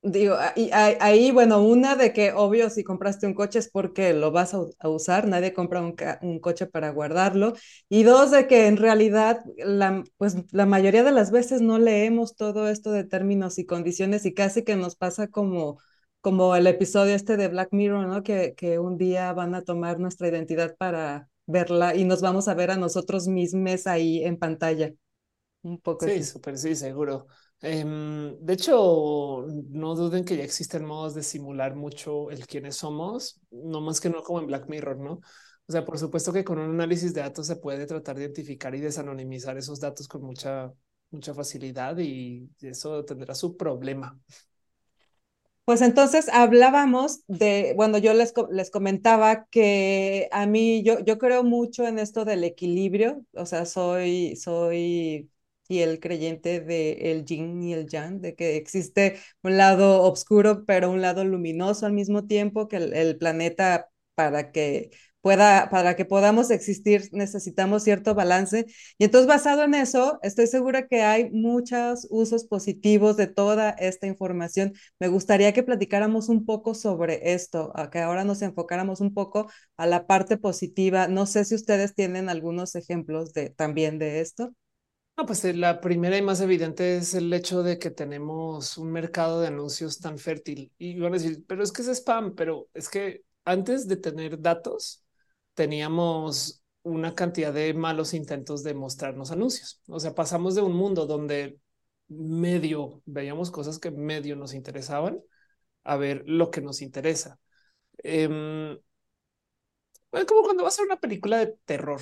[0.01, 4.31] Digo, y ahí, bueno, una de que obvio si compraste un coche es porque lo
[4.31, 7.55] vas a, usar, nadie compra un, un, coche para guardarlo.
[7.89, 12.37] Y dos, de que en realidad la, pues, la mayoría de las veces no leemos
[12.37, 15.81] todo esto de términos y condiciones y casi que nos pasa como,
[16.21, 18.23] como el episodio este de Black Mirror, ¿no?
[18.23, 22.55] Que, que un día van a tomar nuestra identidad para verla y nos vamos a
[22.55, 24.93] ver a nosotros mismos ahí en pantalla.
[25.63, 26.07] Un poco.
[26.07, 27.27] Sí, súper, sí, seguro.
[27.61, 33.41] Em, de hecho, no duden que ya existen modos de simular mucho el quiénes somos,
[33.51, 35.15] no más que no como en Black Mirror, ¿no?
[35.67, 38.75] O sea, por supuesto que con un análisis de datos se puede tratar de identificar
[38.75, 40.73] y desanonimizar esos datos con mucha,
[41.11, 44.19] mucha facilidad y eso tendrá su problema.
[45.65, 51.45] Pues entonces hablábamos de, bueno, yo les, les comentaba que a mí, yo, yo creo
[51.45, 55.31] mucho en esto del equilibrio, o sea, soy, soy
[55.69, 60.64] y el creyente de el yin y el yang, de que existe un lado oscuro,
[60.66, 64.91] pero un lado luminoso al mismo tiempo, que el, planeta para que
[65.21, 68.66] pueda, para que podamos existir necesitamos cierto balance.
[68.99, 74.07] Y entonces basado en eso, estoy segura que hay muchos usos positivos de toda esta
[74.07, 74.73] información.
[74.99, 79.87] Me gustaría que platicáramos un poco sobre esto, que ahora nos enfocáramos un poco a
[79.87, 81.09] la parte positiva.
[81.09, 84.53] No sé si ustedes tienen algunos ejemplos de también de esto.
[85.19, 88.93] No, pues eh, la primera y más evidente es el hecho de que tenemos un
[88.93, 90.73] mercado de anuncios tan fértil.
[90.79, 94.41] Y van a decir, pero es que es spam, pero es que antes de tener
[94.41, 95.05] datos,
[95.55, 99.83] teníamos una cantidad de malos intentos de mostrarnos anuncios.
[99.89, 101.59] O sea, pasamos de un mundo donde
[102.09, 105.21] medio veíamos cosas que medio nos interesaban
[105.85, 107.39] a ver lo que nos interesa.
[108.05, 108.29] Eh,
[110.27, 112.01] como cuando vas a ver una película de terror,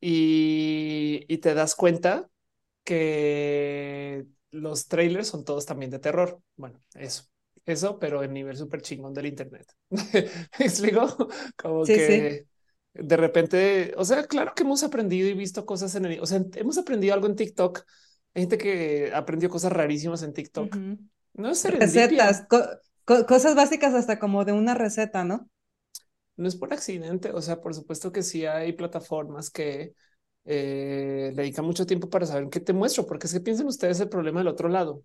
[0.00, 2.28] y, te das cuenta
[2.84, 6.40] que los trailers son todos también de terror.
[6.56, 7.24] Bueno, eso,
[7.64, 9.66] eso, pero en nivel súper chingón del Internet.
[9.90, 11.28] ¿Me explico?
[11.56, 12.46] Como que
[12.94, 16.42] de repente, o sea, claro que hemos aprendido y visto cosas en el, o sea,
[16.54, 17.84] hemos aprendido algo en TikTok.
[18.34, 20.76] Hay gente que aprendió cosas rarísimas en TikTok.
[21.34, 22.46] No es recetas,
[23.04, 25.48] cosas básicas hasta como de una receta, ¿no?
[26.38, 27.32] No es por accidente.
[27.32, 29.94] O sea, por supuesto que sí hay plataformas que
[30.46, 34.08] eh, dedican mucho tiempo para saber qué te muestro, porque es que piensen ustedes el
[34.10, 35.04] problema del otro lado.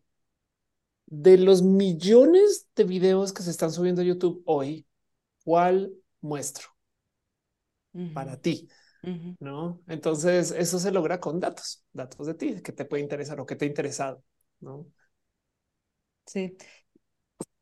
[1.08, 4.86] De los millones de videos que se están subiendo a YouTube hoy,
[5.46, 6.70] ¿cuál muestro
[8.14, 8.68] para ti?
[9.40, 13.46] No, entonces eso se logra con datos, datos de ti, que te puede interesar o
[13.46, 14.24] que te ha interesado.
[14.62, 14.88] No,
[16.26, 16.56] Sí,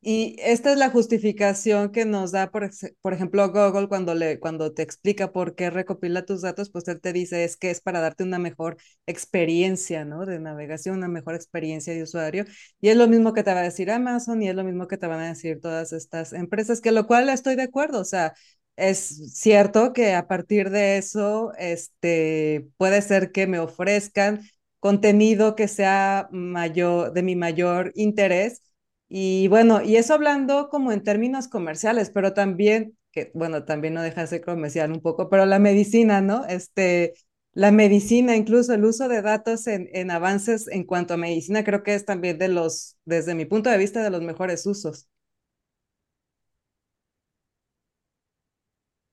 [0.04, 2.68] y esta es la justificación que nos da, por,
[3.02, 7.00] por, ejemplo, Google cuando, le, cuando te explica por qué recopila tus datos, pues él
[7.00, 8.76] te dice es que es para darte una mejor
[9.06, 10.26] experiencia, ¿no?
[10.26, 12.44] De navegación, una mejor experiencia de usuario.
[12.80, 14.98] Y es lo mismo que te va a decir Amazon y es lo mismo que
[14.98, 18.00] te van a decir todas estas empresas, que lo cual estoy de acuerdo.
[18.00, 18.34] O sea,
[18.76, 24.40] es cierto que a partir de eso, este, puede ser que me ofrezcan
[24.80, 28.62] contenido que sea mayor, de mi mayor interés
[29.14, 34.02] y bueno, y eso hablando como en términos comerciales, pero también, que bueno, también no
[34.02, 36.44] deja de ser comercial un poco, pero la medicina, ¿no?
[36.46, 37.14] Este,
[37.52, 41.82] la medicina, incluso el uso de datos en, en avances en cuanto a medicina, creo
[41.82, 45.08] que es también de los, desde mi punto de vista, de los mejores usos.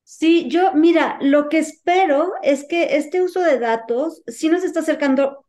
[0.03, 4.79] Sí, yo, mira, lo que espero es que este uso de datos sí nos está
[4.79, 5.45] acercando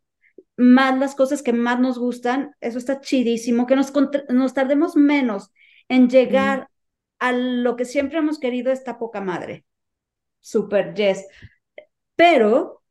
[0.61, 3.91] más las cosas que más nos gustan, eso está chidísimo, que nos,
[4.29, 5.51] nos tardemos menos
[5.89, 6.69] en llegar
[7.19, 9.65] a lo que siempre hemos querido, esta poca madre.
[10.39, 11.25] Super, yes.
[12.15, 12.83] Pero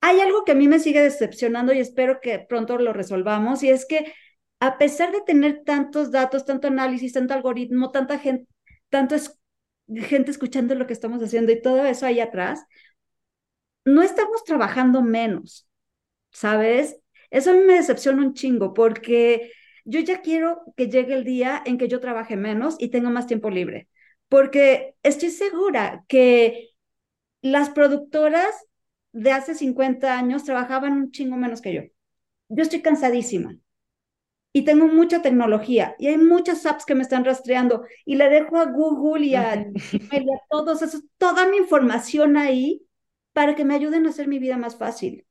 [0.00, 3.70] hay algo que a mí me sigue decepcionando y espero que pronto lo resolvamos, y
[3.70, 4.12] es que
[4.60, 8.46] a pesar de tener tantos datos, tanto análisis, tanto algoritmo, tanta gente,
[8.90, 9.38] tanto es,
[9.88, 12.64] gente escuchando lo que estamos haciendo y todo eso ahí atrás,
[13.84, 15.66] no estamos trabajando menos.
[16.34, 16.98] ¿Sabes?
[17.30, 19.52] Eso a mí me decepciona un chingo porque
[19.84, 23.26] yo ya quiero que llegue el día en que yo trabaje menos y tenga más
[23.26, 23.88] tiempo libre,
[24.28, 26.70] porque estoy segura que
[27.42, 28.54] las productoras
[29.12, 31.82] de hace 50 años trabajaban un chingo menos que yo.
[32.48, 33.56] Yo estoy cansadísima
[34.52, 38.56] y tengo mucha tecnología y hay muchas apps que me están rastreando y le dejo
[38.56, 39.66] a Google y a,
[40.48, 42.86] todos esos, toda mi información ahí
[43.32, 45.26] para que me ayuden a hacer mi vida más fácil.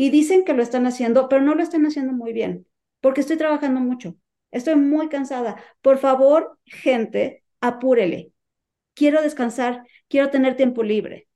[0.00, 2.68] Y dicen que lo están haciendo, pero no lo están haciendo muy bien,
[3.00, 4.14] porque estoy trabajando mucho.
[4.52, 5.60] Estoy muy cansada.
[5.82, 8.30] Por favor, gente, apúrele.
[8.94, 11.26] Quiero descansar, quiero tener tiempo libre.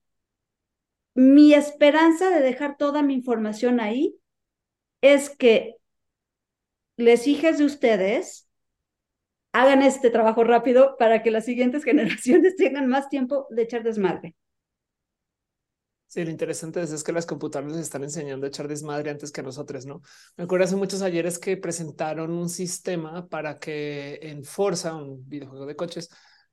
[1.15, 4.15] Mi esperanza de dejar toda mi información ahí
[5.01, 5.75] es que
[6.97, 8.49] les hijas de ustedes
[9.51, 14.37] hagan este trabajo rápido para que las siguientes generaciones tengan más tiempo de echar desmadre.
[16.13, 19.87] Sí, lo interesante es, que las computadoras están enseñando a echar desmadre antes que nosotros,
[19.87, 20.03] ¿no?
[20.37, 25.65] Me acuerdo hace muchos ayeres que presentaron un sistema para que en Forza, un videojuego
[25.65, 26.11] de coches,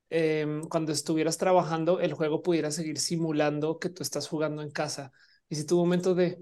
[0.09, 5.11] em, cuando estuvieras trabajando, el juego pudiera seguir simulando que tú estás jugando en casa.
[5.49, 6.41] Y si tu momento de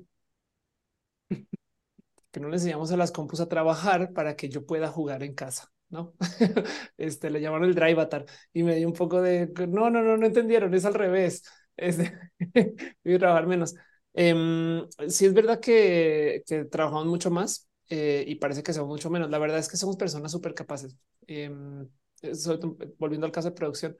[2.31, 5.33] que no le enseñamos a las compus a trabajar para que yo pueda jugar en
[5.33, 5.71] casa.
[5.89, 6.13] No,
[6.97, 10.17] este le llamaron el drive avatar y me dio un poco de no, no, no,
[10.17, 10.73] no entendieron.
[10.73, 11.43] Es al revés.
[11.77, 12.11] Es de
[13.19, 13.75] trabajar menos.
[14.13, 14.33] Eh,
[15.09, 19.29] sí, es verdad que, que trabajamos mucho más eh, y parece que somos mucho menos.
[19.29, 20.95] La verdad es que somos personas súper capaces.
[21.27, 21.87] Em,
[22.97, 23.97] volviendo al caso de producción,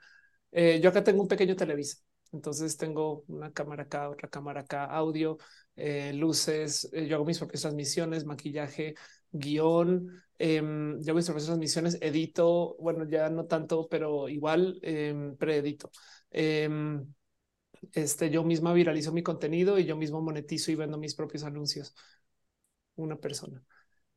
[0.51, 2.03] eh, yo acá tengo un pequeño televisor.
[2.33, 5.37] Entonces tengo una cámara acá, otra cámara acá, audio,
[5.75, 8.95] eh, luces, eh, yo hago mis propias transmisiones, maquillaje,
[9.31, 10.09] guion,
[10.39, 15.91] em, yo mis propias transmisiones, edito, bueno, ya no tanto, pero igual eh, preedito.
[17.93, 21.95] Este, yo misma viralizo mi contenido y yo mismo monetizo y vendo mis propios anuncios.
[22.95, 23.63] Una persona.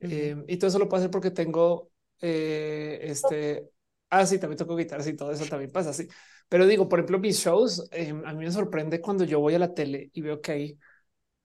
[0.01, 1.91] y todo eso lo puedo hacer porque tengo
[2.21, 3.71] este.
[4.09, 6.09] Ah, sí, también toco guitarras y todo eso también pasa así.
[6.49, 9.59] Pero digo, por ejemplo, mis shows, em, a mí me sorprende cuando yo voy a
[9.61, 10.79] la tele y veo que hay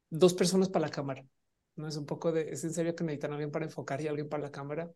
[0.10, 1.26] dos personas para la cámara.
[1.76, 4.30] No es un poco de, es en serio que necesitan alguien para enfocar y alguien
[4.30, 4.92] para la cámara.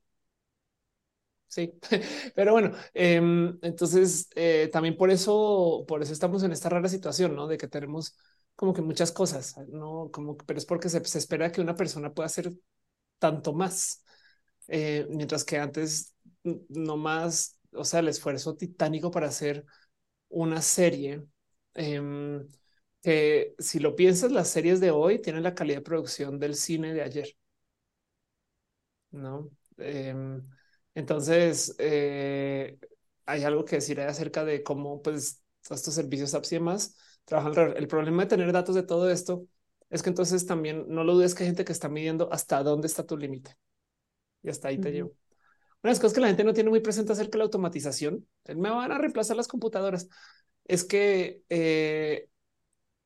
[1.49, 1.73] Sí,
[2.35, 7.35] pero bueno, em, entonces eh, también por eso, por eso estamos en esta rara situación,
[7.35, 7.47] ¿no?
[7.47, 8.15] De que tenemos
[8.55, 12.27] como que muchas cosas, no como, pero es porque se, espera que una persona pueda
[12.27, 12.51] hacer
[13.19, 14.03] tanto más,
[14.67, 16.15] eh, mientras que antes
[16.69, 19.65] no más, o sea, el esfuerzo titánico para hacer
[20.29, 21.25] una serie
[21.75, 22.47] em,
[23.03, 26.93] que si lo piensas, las series de hoy tienen la calidad de producción del cine
[26.93, 27.29] de ayer.
[29.11, 30.43] No, em,
[30.99, 32.77] entonces eh,
[33.25, 37.77] hay algo que decir acerca de cómo pues estos servicios apps y demás trabajan.
[37.77, 39.45] El problema de tener datos de todo esto
[39.89, 42.87] es que entonces también no lo dudes que hay gente que está midiendo hasta dónde
[42.87, 43.55] está tu límite
[44.43, 45.09] y hasta ahí te llevo.
[45.81, 48.27] Una de las cosas que la gente no tiene muy presente acerca de la automatización,
[48.55, 50.09] me van a reemplazar las computadoras,
[50.65, 52.27] es que eh,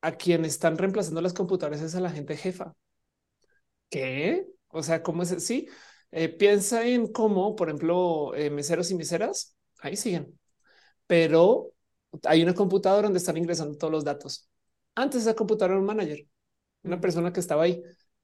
[0.02, 2.74] a quien están reemplazando las computadoras es a la gente jefa.
[3.90, 4.48] ¿Qué?
[4.70, 5.44] O sea, ¿cómo es?
[5.46, 5.68] Sí,
[6.14, 10.40] eh, piensa en cómo, por ejemplo, eh, meseros y meseras, ahí siguen,
[11.08, 11.74] pero
[12.26, 14.50] hay una computadora donde están ingresando todos los datos.
[14.96, 16.28] Antes esa computadora era un manager,
[16.84, 17.84] una persona que estaba ahí.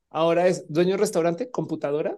[0.09, 2.17] Ahora es dueño de restaurante, computadora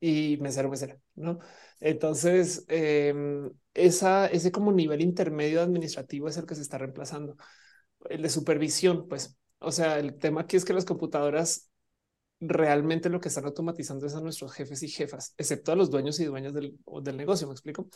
[0.00, 1.38] y mesero, mesera, ¿no?
[1.80, 7.36] Entonces, em, esa, ese como nivel intermedio administrativo es el que se está reemplazando
[8.10, 9.36] el de supervisión, pues.
[9.60, 11.70] O sea, el tema aquí es que las computadoras
[12.48, 16.18] realmente lo que están automatizando es a nuestros jefes y jefas, excepto a los dueños
[16.20, 16.76] y dueñas del,
[17.16, 17.88] negocio, me explico.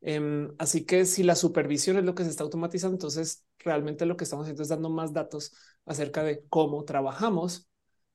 [0.00, 4.16] Em, así que si la supervisión es lo que se está automatizando, entonces realmente lo
[4.16, 5.52] que estamos haciendo es dando más datos
[5.84, 7.68] acerca de cómo trabajamos,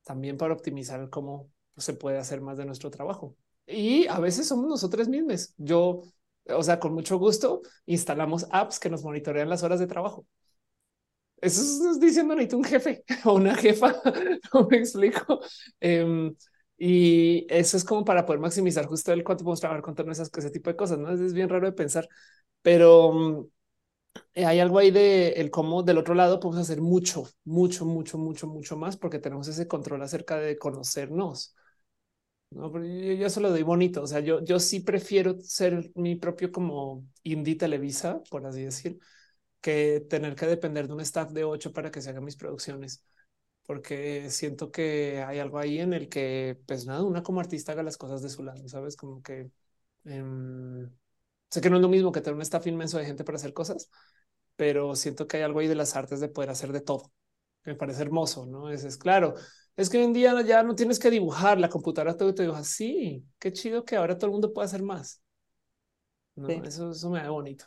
[0.04, 3.36] también para optimizar cómo se puede hacer más de nuestro trabajo.
[3.68, 5.54] Y a veces somos nosotros mismos.
[5.58, 6.02] Yo,
[6.48, 10.26] o sea, con mucho gusto instalamos apps que nos monitorean las horas de trabajo.
[11.46, 13.96] Eso es diciendo necesito un jefe o una jefa.
[14.54, 15.42] no me explico.
[15.80, 16.36] Em,
[16.78, 20.50] y eso es como para poder maximizar justo el cuánto podemos trabajar con esas, ese
[20.52, 20.98] tipo de cosas.
[21.00, 22.08] No es bien raro de pensar,
[22.62, 23.48] pero mm,
[24.46, 28.48] hay algo ahí de el cómo del otro lado podemos hacer mucho, mucho, mucho, mucho,
[28.48, 31.56] mucho más porque tenemos ese control acerca de conocernos.
[32.52, 34.02] No, yo, yo se lo doy bonito.
[34.04, 39.00] O sea, yo, yo sí prefiero ser mi propio como indie Televisa, por así decir,
[39.66, 43.04] que tener que depender de un staff de ocho para que se hagan mis producciones,
[43.66, 47.84] porque siento que hay algo ahí en el que, pues nada, una como artista haga
[47.84, 49.52] las cosas de su lado, sabes, como que
[50.06, 50.92] em,
[51.52, 53.54] sé que no es lo mismo que tener un staff inmenso de gente para hacer
[53.54, 53.90] cosas,
[54.56, 57.12] pero siento que hay algo ahí de las artes de poder hacer de todo.
[57.66, 59.36] Me parece hermoso, no es, es claro.
[59.76, 62.64] Es que hoy en día ya no tienes que dibujar, la computadora todo te dibuja.
[62.64, 65.22] Sí, qué chido que ahora todo el mundo puede hacer más.
[66.36, 67.66] No, eso, eso me da bonito.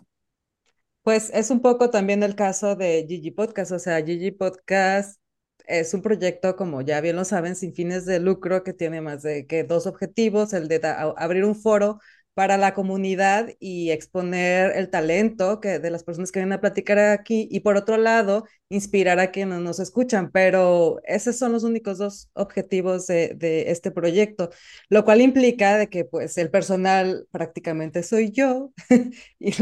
[1.08, 5.18] Pues es un poco también el caso de Gigi Podcast, o sea, Gigi Podcast
[5.66, 9.22] es un proyecto, como ya bien lo saben, sin fines de lucro que tiene más
[9.22, 10.82] de que dos objetivos, el de
[11.16, 11.98] abrir un foro
[12.38, 16.96] para la comunidad y exponer el talento que, de las personas que vienen a platicar
[16.96, 20.30] aquí y por otro lado, inspirar a quienes nos escuchan.
[20.30, 24.50] Pero esos son los únicos dos objetivos de, este proyecto,
[24.88, 28.72] lo cual implica de que pues el personal prácticamente soy yo
[29.40, 29.52] y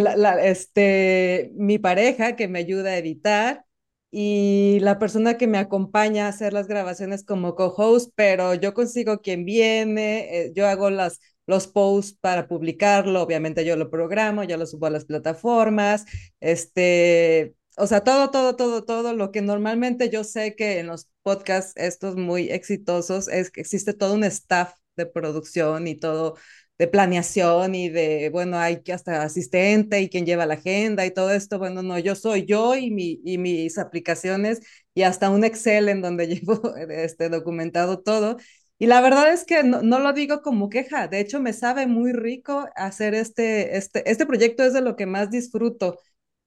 [0.42, 3.64] este, mi pareja que me ayuda a editar
[4.10, 9.20] y la persona que me acompaña a hacer las grabaciones como co-host, pero yo consigo
[9.22, 14.56] quien viene, eh, yo hago las los posts para publicarlo, obviamente yo lo programo, ya
[14.56, 16.04] lo subo a las plataformas,
[16.40, 21.08] este, o sea, todo, todo, todo, todo lo que normalmente yo sé que en los
[21.22, 26.36] podcasts estos muy exitosos es que existe todo un staff de producción y todo
[26.78, 31.30] de planeación y de, bueno, hay hasta asistente y quien lleva la agenda y todo
[31.30, 34.60] esto, bueno, no, yo soy yo y, mi, y mis aplicaciones
[34.94, 38.36] y hasta un Excel en donde llevo este, documentado todo
[38.78, 42.12] y la verdad es que no, lo digo como queja, de hecho me sabe muy
[42.12, 45.98] rico hacer este, este, este proyecto es de lo que más disfruto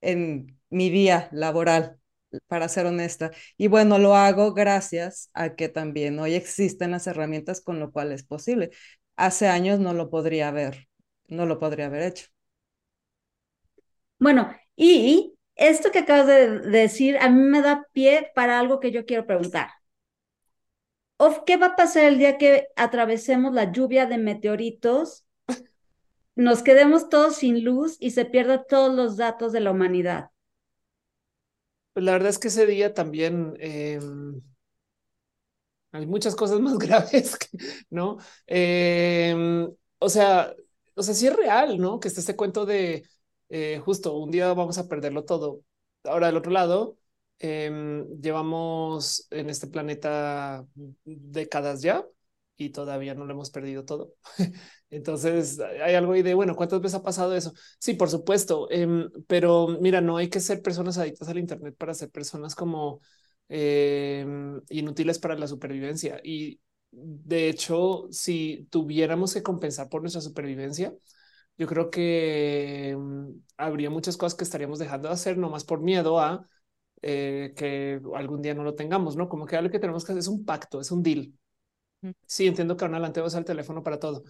[0.01, 1.99] en mi día laboral,
[2.47, 3.31] para ser honesta.
[3.57, 8.11] Y bueno, lo hago gracias a que también hoy existen las herramientas con lo cual
[8.11, 8.71] es posible.
[9.15, 10.87] Hace años no lo podría haber,
[11.27, 12.25] no lo podría haber hecho.
[14.19, 18.91] Bueno, y esto que acabas de decir a mí me da pie para algo que
[18.91, 19.69] yo quiero preguntar.
[21.21, 25.25] ¿O qué va a pasar el día que atravesemos la lluvia de meteoritos,
[26.35, 30.29] nos quedemos todos sin luz y se pierdan todos los datos de la humanidad?
[31.91, 34.41] Pues la verdad es que ese día también em,
[35.91, 37.37] hay muchas cosas más graves,
[37.89, 38.17] ¿no?
[38.47, 40.55] Em, o sea,
[40.95, 41.99] o sea, sí es real, ¿no?
[41.99, 43.05] Que está este cuento de
[43.49, 45.63] eh, justo un día vamos a perderlo todo.
[46.03, 46.97] Ahora, del otro lado,
[47.39, 50.65] Em, llevamos en este planeta
[51.05, 52.05] décadas ya
[52.57, 54.13] y todavía no lo hemos perdido todo.
[54.89, 57.53] Entonces hay algo ahí de, bueno, ¿cuántas veces ha pasado eso?
[57.79, 61.93] Sí, por supuesto, em, pero mira, no hay que ser personas adictas al Internet para
[61.93, 62.99] ser personas como
[63.47, 66.19] em, inútiles para la supervivencia.
[66.23, 66.59] Y
[66.91, 70.93] de hecho, si tuviéramos que compensar por nuestra supervivencia,
[71.57, 72.97] yo creo que
[73.57, 76.47] habría muchas cosas que estaríamos dejando de hacer, no más por miedo a
[77.01, 79.29] eh, que algún día no lo tengamos, ¿no?
[79.29, 81.33] Como que lo que tenemos que hacer es un pacto, es un deal.
[82.25, 84.23] Sí, entiendo que ahora adelante vas al teléfono para todo,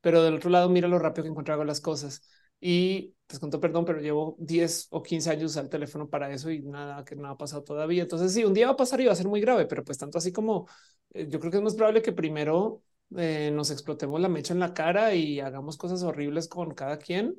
[0.00, 2.22] pero del otro lado mira lo rápido que encuentro hago las cosas.
[2.60, 6.50] Y pues con todo perdón, pero llevo 10 o 15 años al teléfono para eso
[6.50, 8.02] y nada, que no ha pasado todavía.
[8.02, 9.98] Entonces sí, un día va a pasar y va a ser muy grave, pero pues
[9.98, 10.66] tanto así como
[11.12, 12.82] eh, yo creo que es más probable que primero
[13.16, 17.34] eh, nos explotemos la mecha en la cara y hagamos cosas horribles con cada quien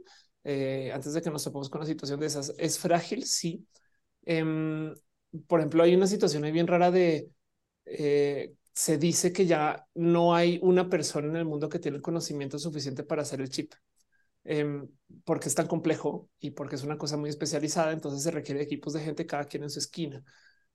[0.94, 2.54] antes de que nos topemos con una situación de esas.
[2.58, 3.68] Es frágil, sí,
[4.28, 4.94] Em,
[5.48, 7.32] por ejemplo, hay una situación ahí bien rara de
[7.86, 12.04] eh, se dice que ya no hay una persona en el mundo que tiene el
[12.04, 13.74] conocimiento suficiente para hacer el chip.
[14.46, 14.88] Em,
[15.26, 18.94] porque es tan complejo y porque es una cosa muy especializada, entonces se requiere equipos
[18.94, 20.24] de gente, cada quien en su esquina,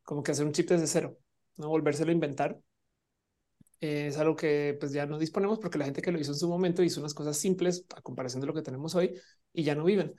[0.05, 1.18] como que hacer un chip desde cero,
[1.59, 2.61] no volvérselo a inventar.
[3.80, 6.38] Eh, es algo que pues ya no disponemos porque la gente que lo hizo en
[6.38, 9.14] su momento hizo unas cosas simples a comparación de lo que tenemos hoy
[9.53, 10.14] y ya no viven.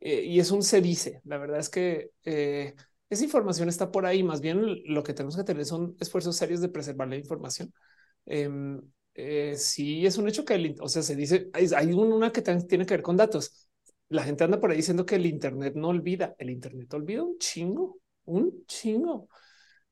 [0.00, 1.20] Eh, y es un se dice.
[1.24, 2.74] La verdad es que eh,
[3.08, 4.22] esa información está por ahí.
[4.22, 7.72] Más bien lo que tenemos que tener son esfuerzos serios de preservar la información.
[8.26, 8.80] Em,
[9.14, 12.86] eh, sí, es un hecho que, o sea, se dice, hay, hay una que tiene
[12.86, 13.68] que ver con datos.
[14.08, 16.34] La gente anda por ahí diciendo que el Internet no olvida.
[16.38, 19.28] El Internet olvida un chingo, un chingo.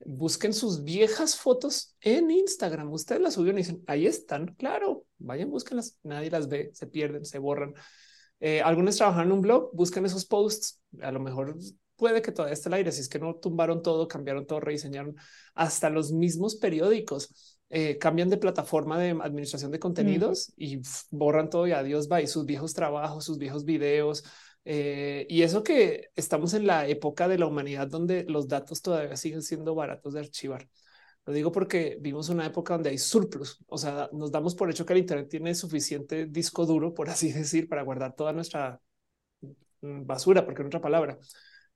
[0.04, 2.92] Busquen sus viejas fotos en Instagram.
[2.92, 4.54] Ustedes las subieron y dicen, ahí están.
[4.54, 5.98] Claro, vayan, búsquenlas.
[6.04, 7.74] Nadie las ve, se pierden, se borran.
[8.40, 10.80] Eh, algunos trabajan en un blog, buscan esos posts.
[11.00, 11.56] A lo mejor
[11.96, 12.92] puede que todavía esté el aire.
[12.92, 15.16] Si es que no tumbaron todo, cambiaron todo, rediseñaron
[15.54, 17.58] hasta los mismos periódicos.
[17.70, 20.80] Eh, cambian de plataforma de administración de contenidos y
[21.10, 24.24] borran todo y adiós va y sus viejos trabajos, sus viejos videos.
[24.64, 29.16] Eh, y eso que estamos en la época de la humanidad donde los datos todavía
[29.16, 30.68] siguen siendo baratos de archivar.
[31.28, 34.86] Lo digo porque vimos una época donde hay surplus, o sea, nos damos por hecho
[34.86, 38.80] que el Internet tiene suficiente disco duro, por así decir, para guardar toda nuestra
[39.82, 41.18] mm, basura, porque en otra palabra.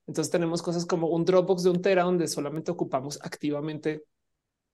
[0.06, 4.04] Entonces tenemos cosas como un Dropbox de un tera donde solamente ocupamos activamente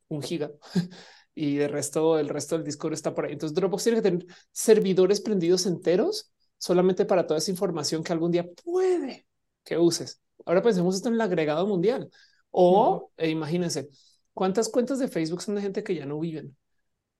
[0.07, 0.53] un giga
[1.35, 3.33] y de resto el resto del disco duro está por ahí.
[3.33, 8.31] Entonces Dropbox tiene que tener servidores prendidos enteros solamente para toda esa información que algún
[8.31, 9.27] día puede
[9.65, 10.21] que uses.
[10.47, 12.09] Ahora pensemos esto en el agregado mundial
[12.53, 13.89] o e imagínense
[14.39, 16.57] ¿Cuántas cuentas de Facebook son de gente que ya no viven?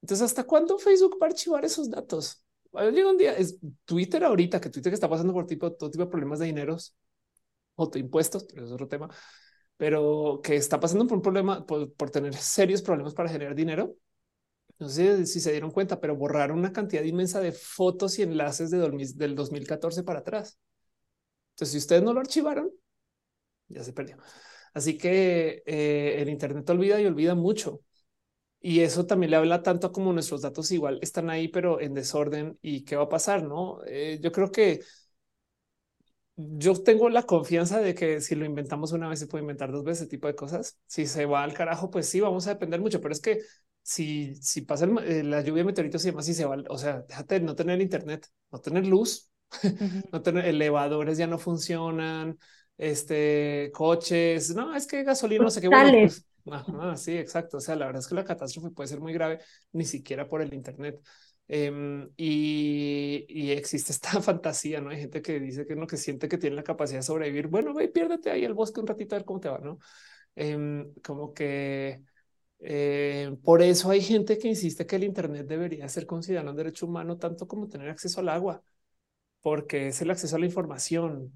[0.01, 2.45] Entonces, ¿hasta cuándo Facebook va a archivar esos datos?
[2.73, 6.11] Llega un día, es Twitter ahorita, que Twitter está pasando por tipo, todo tipo de
[6.11, 6.95] problemas de dineros,
[7.75, 9.09] o de impuestos, pero es otro tema,
[9.77, 13.97] pero que está pasando por un problema, por, por tener serios problemas para generar dinero.
[14.79, 18.71] No sé si se dieron cuenta, pero borraron una cantidad inmensa de fotos y enlaces
[18.71, 18.79] de
[19.17, 20.57] del 2014 para atrás.
[21.57, 22.71] Entonces, si ustedes no lo archivaron,
[23.67, 24.19] ya se perdió.
[24.79, 27.83] Así que eh, el Internet olvida y olvida mucho.
[28.61, 32.59] Y eso también le habla tanto como nuestros datos igual están ahí, pero en desorden.
[32.63, 33.45] ¿Y qué va a pasar?
[33.45, 34.81] No, eh, yo creo que
[36.37, 39.83] yo tengo la confianza de que si lo inventamos una vez se puede inventar dos
[39.85, 40.79] veces ese tipo de cosas.
[40.87, 43.01] Si se va al carajo, pues sí, vamos a depender mucho.
[43.01, 43.41] Pero es que
[43.83, 47.03] si, si pasa eh, la lluvia de meteoritos y demás, si se va, o sea,
[47.09, 49.31] déjate no tener internet, no tener luz,
[50.13, 52.39] no tener elevadores ya no funcionan,
[52.79, 55.69] este coches, no, es que gasolina, no sé qué.
[55.69, 56.09] Bueno,
[56.45, 57.59] pues, sí, exacto.
[57.59, 59.41] O sea, la verdad es que la catástrofe puede ser muy grave,
[59.73, 61.01] ni siquiera por el Internet.
[61.49, 64.91] Em, y, existe esta fantasía, ¿no?
[64.91, 67.49] Hay gente que dice que no, que siente que tiene la capacidad de sobrevivir.
[67.49, 69.79] Bueno, ve, piérdete ahí el bosque un ratito a ver cómo te va, ¿no?
[70.37, 72.03] Em, como que
[72.61, 76.87] eh, por eso hay gente que insiste que el Internet debería ser considerado un derecho
[76.87, 78.63] humano tanto como tener acceso al agua,
[79.43, 81.33] porque es el acceso a la información,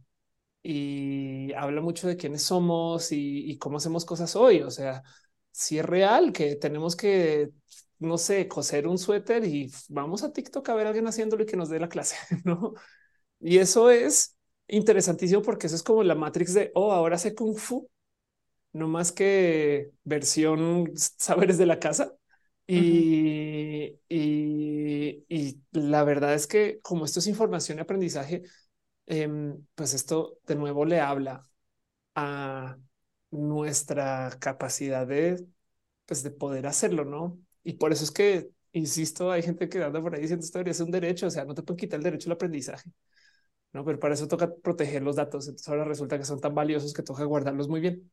[0.62, 4.62] y habla mucho de quiénes somos y, cómo hacemos cosas hoy.
[4.62, 5.02] O sea,
[5.50, 7.50] si es real que tenemos que,
[7.98, 11.46] no sé, coser un suéter y vamos a TikTok a ver a alguien haciéndolo y
[11.46, 12.74] que nos dé la clase, ¿no?
[13.40, 14.36] Y eso es
[14.68, 17.88] interesantísimo porque eso es como la Matrix de, oh, ahora sé Kung Fu,
[18.72, 22.14] no más que versión saberes de la casa.
[22.66, 28.42] Y, y, y, la verdad es que como esto es información y aprendizaje,
[29.06, 31.46] Em, pues esto de nuevo le habla
[32.14, 32.78] a
[33.30, 35.46] nuestra capacidad de,
[36.06, 37.40] pues de poder hacerlo, ¿no?
[37.64, 40.74] Y por eso es que, insisto, hay gente que anda por ahí diciendo esto debería
[40.74, 42.90] ser un derecho, o sea, no te pueden quitar el derecho al aprendizaje,
[43.72, 43.84] ¿no?
[43.84, 47.02] Pero para eso toca proteger los datos, entonces ahora resulta que son tan valiosos que
[47.02, 48.10] toca guardarlos muy bien.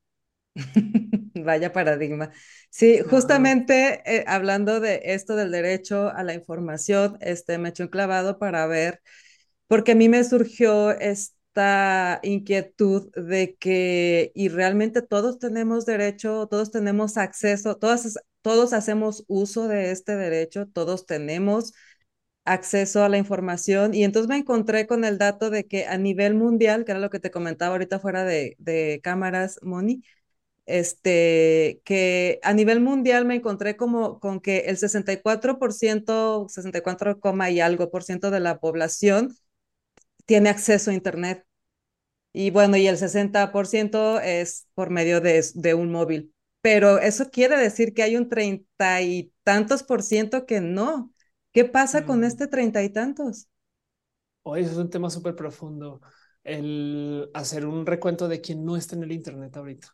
[1.35, 2.31] Vaya paradigma.
[2.69, 7.89] Sí, justamente eh, hablando de esto del derecho a la información, este me echó un
[7.89, 9.01] clavado para ver
[9.69, 16.71] porque a mí me surgió esta inquietud de que, y realmente todos tenemos derecho, todos
[16.71, 21.73] tenemos acceso, todos, todos hacemos uso de este derecho, todos tenemos
[22.45, 26.33] acceso a la información y entonces me encontré con el dato de que a nivel
[26.35, 30.03] mundial, que era lo que te comentaba ahorita fuera de, de cámaras, Moni,
[30.65, 37.19] este, que a nivel mundial me encontré como con que el 64%, 64,
[37.51, 39.35] y algo por ciento de la población
[40.29, 41.43] tiene acceso a Internet.
[42.33, 46.35] Y bueno, y el 60% es por medio de, de, un móvil.
[46.61, 51.11] Pero eso quiere decir que hay un treinta y tantos por ciento que no.
[51.51, 52.25] ¿Qué pasa con mm.
[52.25, 53.47] este treinta y tantos?
[54.43, 55.99] Hoy es un tema súper profundo.
[56.43, 59.87] El hacer un recuento de quién no está en el Internet ahorita.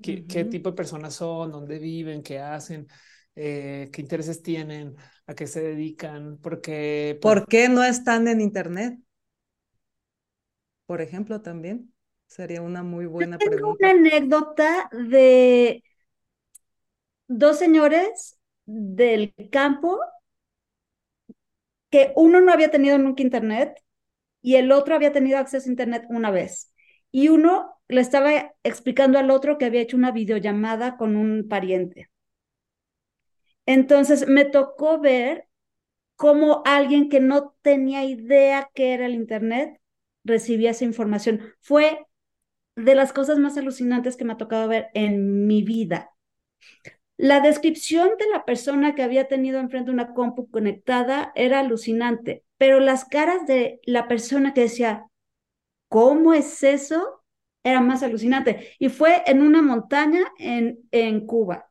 [0.00, 1.50] ¿Qué, qué tipo de personas son?
[1.50, 2.22] ¿Dónde viven?
[2.22, 2.86] ¿Qué hacen?
[3.34, 4.94] Eh, ¿Qué intereses tienen?
[5.26, 6.38] ¿A qué se dedican?
[6.40, 7.18] Porque...
[7.20, 8.96] ¿Por qué no están en Internet?
[10.90, 11.94] Por ejemplo, también?
[12.26, 13.86] Sería una muy buena Tengo pregunta.
[13.86, 15.84] Una anécdota de
[17.28, 20.00] dos señores del campo
[21.90, 23.80] que uno no había tenido nunca internet
[24.42, 26.74] y el otro había tenido acceso a internet una vez.
[27.12, 32.10] Y uno le estaba explicando al otro que había hecho una videollamada con un pariente.
[33.64, 35.46] Entonces me tocó ver
[36.16, 39.80] cómo alguien que no tenía idea qué era el internet
[40.24, 41.40] recibía esa información.
[41.60, 42.06] Fue
[42.76, 46.10] de las cosas más alucinantes que me ha tocado ver en mi vida.
[47.16, 52.80] La descripción de la persona que había tenido enfrente una compu conectada era alucinante, pero
[52.80, 55.06] las caras de la persona que decía,
[55.88, 57.22] ¿cómo es eso?
[57.62, 58.74] Era más alucinante.
[58.78, 61.70] Y fue en una montaña en, en Cuba.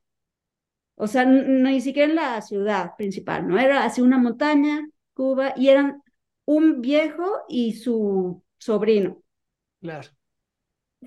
[0.95, 3.57] O sea, ni siquiera en la ciudad principal, ¿no?
[3.57, 6.03] Era así una montaña, Cuba, y eran
[6.49, 9.21] un viejo y su sobrino.
[9.81, 10.09] Claro.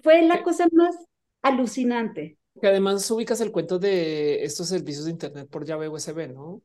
[0.00, 0.94] Fue la cosa más
[1.42, 2.38] alucinante.
[2.60, 6.62] Que además ubicas el cuento de estos servicios de Internet por llave USB, ¿no?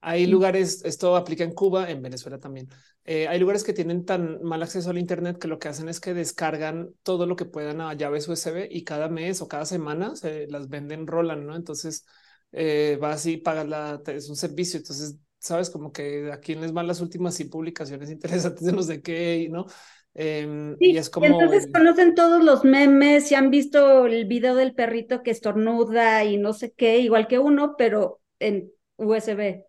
[0.00, 2.68] Hay lugares, esto aplica en Cuba, en Venezuela también.
[3.04, 5.98] Eh, hay lugares que tienen tan mal acceso al Internet que lo que hacen es
[5.98, 10.14] que descargan todo lo que puedan a llaves USB y cada mes o cada semana
[10.14, 11.56] se las venden, rolan, ¿no?
[11.56, 12.06] Entonces
[12.52, 14.78] eh, vas y pagas la, es un servicio.
[14.78, 19.02] Entonces sabes, como que a quién les van las últimas publicaciones interesantes de no sé
[19.02, 19.66] qué, ¿no?
[20.14, 21.26] Em, y es como.
[21.26, 26.36] entonces conocen todos los memes y han visto el video del perrito que estornuda y
[26.36, 29.64] no sé qué, igual que uno, pero en USB.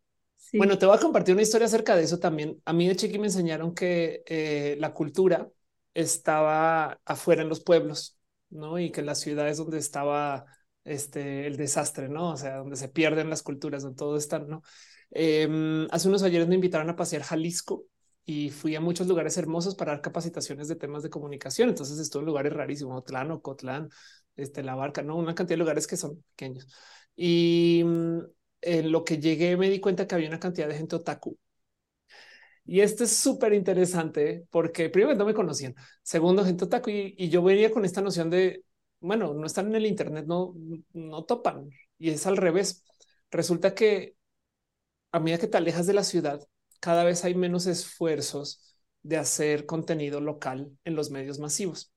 [0.54, 2.60] Bueno, te voy a compartir una historia acerca de eso también.
[2.66, 5.48] A mí de chiqui me enseñaron que eh, la cultura
[5.94, 8.18] estaba afuera en los pueblos,
[8.50, 8.80] ¿no?
[8.80, 10.46] Y que en las ciudades donde estaba
[10.84, 12.32] este, el desastre, ¿no?
[12.32, 14.62] O sea, donde se pierden las culturas, donde todo está, ¿no?
[15.12, 17.86] Em, hace unos ayeres me invitaron a pasear Jalisco
[18.26, 21.70] y fui a muchos lugares hermosos para dar capacitaciones de temas de comunicación.
[21.70, 23.90] Entonces estuve en lugares rarísimos, Otlán, Ocotlán,
[24.36, 25.18] este, La Barca, ¿no?
[25.18, 26.68] Una cantidad de lugares que son pequeños.
[27.16, 28.20] Y mm,
[28.62, 31.38] en lo que llegué me di cuenta que había una cantidad de gente otaku.
[32.66, 37.30] Y esto es súper interesante porque primero no me conocían, segundo gente otaku y, y,
[37.30, 38.64] yo venía con esta noción de,
[39.00, 40.54] bueno, no están en el Internet, no,
[40.94, 42.84] no topan y es al revés.
[43.32, 44.16] Resulta que
[45.12, 46.42] a medida que te alejas de la ciudad,
[46.80, 51.92] cada vez hay menos esfuerzos de hacer contenido local en los medios masivos.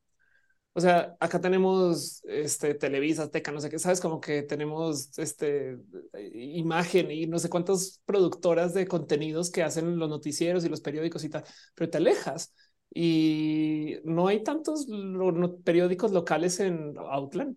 [0.76, 5.78] O sea, acá tenemos este Televisa, Teca, no sé qué, sabes, como que tenemos este
[6.32, 11.22] imagen y no sé cuántas productoras de contenidos que hacen los noticieros y los periódicos
[11.22, 11.44] y tal,
[11.76, 12.52] pero te alejas
[12.92, 14.86] y no hay tantos
[15.62, 17.56] periódicos locales en Outland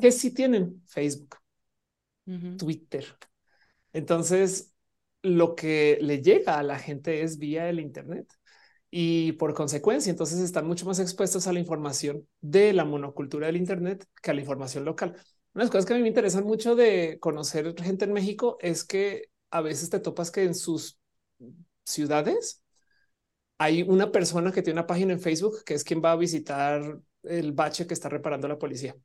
[0.00, 1.36] que sí tienen Facebook,
[2.58, 3.06] Twitter.
[3.92, 4.72] Entonces,
[5.22, 8.32] lo que le llega a la gente es vía el Internet
[8.90, 13.56] y por consecuencia, entonces están mucho más expuestos a la información de la monocultura del
[13.56, 15.10] Internet que a la información local.
[15.54, 18.56] Una de las cosas que a mí me interesan mucho de conocer gente en México
[18.60, 20.98] es que a veces te topas que en sus
[21.84, 22.62] ciudades
[23.58, 27.00] hay una persona que tiene una página en Facebook que es quien va a visitar
[27.22, 28.96] el bache que está reparando la policía.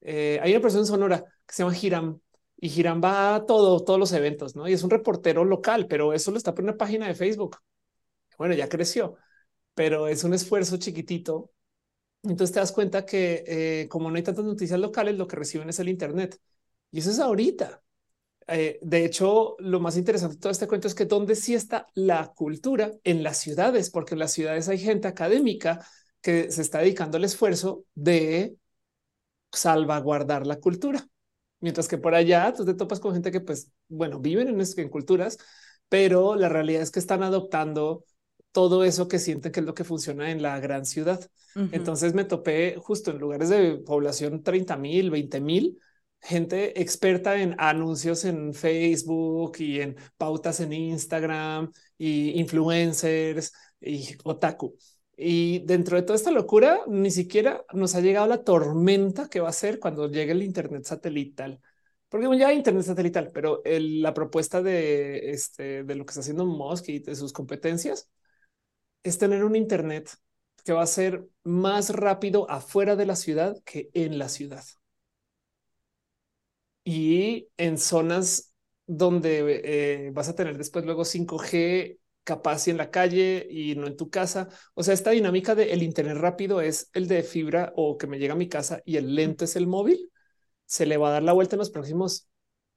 [0.00, 2.20] Eh, hay una persona en Sonora que se llama Hiram
[2.64, 4.68] y Hiram va a todo, todos los eventos, ¿no?
[4.68, 7.58] Y es un reportero local, pero eso lo está por una página de Facebook
[8.38, 9.16] bueno, ya creció,
[9.74, 11.50] pero es un esfuerzo chiquitito.
[12.22, 15.68] Entonces te das cuenta que eh, como no hay tantas noticias locales, lo que reciben
[15.68, 16.40] es el Internet.
[16.90, 17.82] Y eso es ahorita.
[18.48, 21.88] Eh, de hecho, lo más interesante de todo este cuento es que dónde sí está
[21.94, 25.86] la cultura en las ciudades, porque en las ciudades hay gente académica
[26.20, 28.56] que se está dedicando al esfuerzo de
[29.52, 31.08] salvaguardar la cultura.
[31.64, 34.88] Mientras que por allá tú te topas con gente que, pues, bueno, viven en, en
[34.90, 35.38] culturas,
[35.88, 38.04] pero la realidad es que están adoptando
[38.52, 41.26] todo eso que sienten que es lo que funciona en la gran ciudad.
[41.70, 45.80] Entonces me topé justo en lugares de población 30 mil, 20 mil,
[46.20, 54.76] gente experta en anuncios en Facebook y en pautas en Instagram y influencers y otaku.
[55.16, 59.48] Y dentro de toda esta locura, ni siquiera nos ha llegado la tormenta que va
[59.48, 61.60] a ser cuando llegue el Internet satelital.
[62.08, 66.46] Porque ya hay Internet satelital, pero la propuesta de, este, de lo que está haciendo
[66.46, 68.08] Musk y de sus competencias
[69.02, 70.10] es tener un Internet
[70.64, 74.64] que va a ser más rápido afuera de la ciudad que en la ciudad.
[76.84, 78.52] Y en zonas
[78.86, 79.62] donde
[80.08, 83.96] eh, vas a tener después luego 5G capaz y en la calle y no en
[83.96, 84.48] tu casa.
[84.74, 88.18] O sea, esta dinámica de el Internet rápido es el de fibra o que me
[88.18, 90.10] llega a mi casa y el lento es el móvil.
[90.66, 92.28] Se le va a dar la vuelta en los próximos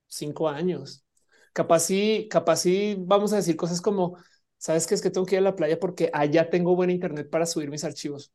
[0.08, 1.06] cinco años.
[1.54, 4.18] Capaz y capaz y vamos a decir cosas como
[4.58, 7.30] sabes que es que tengo que ir a la playa porque allá tengo buen internet
[7.30, 8.32] para subir mis archivos.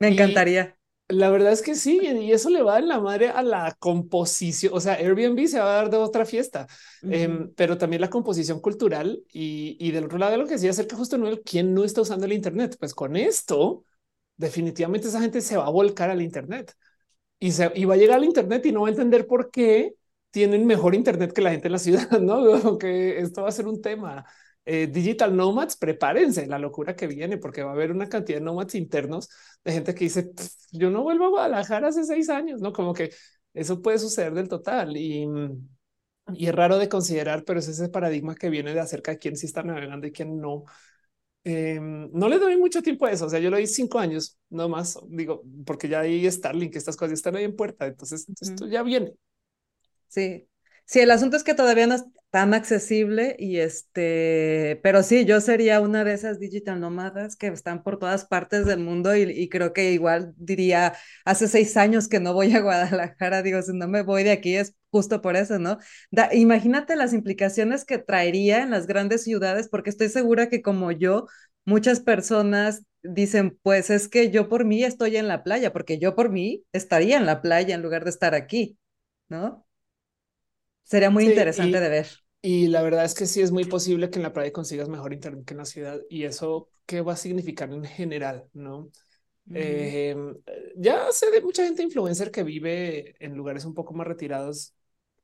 [0.00, 0.76] Me encantaría.
[1.12, 4.72] La verdad es que sí, y eso le va dar la madre a la composición.
[4.74, 6.66] O sea, Airbnb se va a dar de otra fiesta,
[7.02, 10.96] em, pero también la composición cultural y, y, del otro lado lo que decía acerca
[10.96, 12.76] justo no quién no está usando el Internet.
[12.78, 13.84] Pues con esto,
[14.36, 16.74] definitivamente esa gente se va a volcar al Internet
[17.38, 19.94] y, se, y va a llegar al Internet y no va a entender por qué
[20.30, 22.78] tienen mejor Internet que la gente en la ciudad, no?
[22.78, 24.24] que esto va a ser un tema.
[24.64, 28.44] Eh, digital nomads, prepárense la locura que viene, porque va a haber una cantidad de
[28.44, 29.28] nomads internos
[29.64, 30.30] de gente que dice
[30.70, 33.10] yo no vuelvo a Guadalajara hace seis años, no como que
[33.54, 35.26] eso puede suceder del total y,
[36.34, 39.36] y es raro de considerar, pero es ese paradigma que viene de acerca de quién
[39.36, 40.64] sí está navegando y quién no.
[41.44, 43.26] Em, no le doy mucho tiempo a eso.
[43.26, 44.98] O sea, yo lo doy cinco años, no más.
[45.08, 47.86] Digo, porque ya hay Starlink, estas cosas están ahí en puerta.
[47.86, 49.14] Entonces, esto ya viene.
[50.08, 50.46] Sí,
[50.84, 51.96] Sí, el asunto es que todavía no
[52.32, 57.82] tan accesible y este, pero sí, yo sería una de esas digital nómadas que están
[57.82, 60.94] por todas partes del mundo y, creo que igual diría,
[61.26, 64.56] hace seis años que no voy a Guadalajara, digo, si no me voy de aquí
[64.56, 65.76] es justo por eso, ¿no?
[66.32, 71.26] imagínate las implicaciones que traería en las grandes ciudades, porque estoy segura que como yo,
[71.66, 76.14] muchas personas dicen, pues es que yo por mí estoy en la playa, porque yo
[76.14, 78.78] por mí estaría en la playa en lugar de estar aquí,
[79.28, 79.66] ¿no?
[80.84, 82.21] Sería muy interesante de ver.
[82.44, 85.12] Y la verdad es que sí es muy posible que en la playa consigas mejor
[85.12, 86.00] internet que en la ciudad.
[86.10, 88.90] Y eso qué va a significar en general, no?
[89.52, 90.36] Em,
[90.76, 94.74] ya sé de mucha gente influencer que vive en lugares un poco más retirados,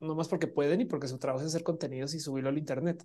[0.01, 3.05] no más porque pueden y porque su trabajo es hacer contenidos y subirlo al Internet.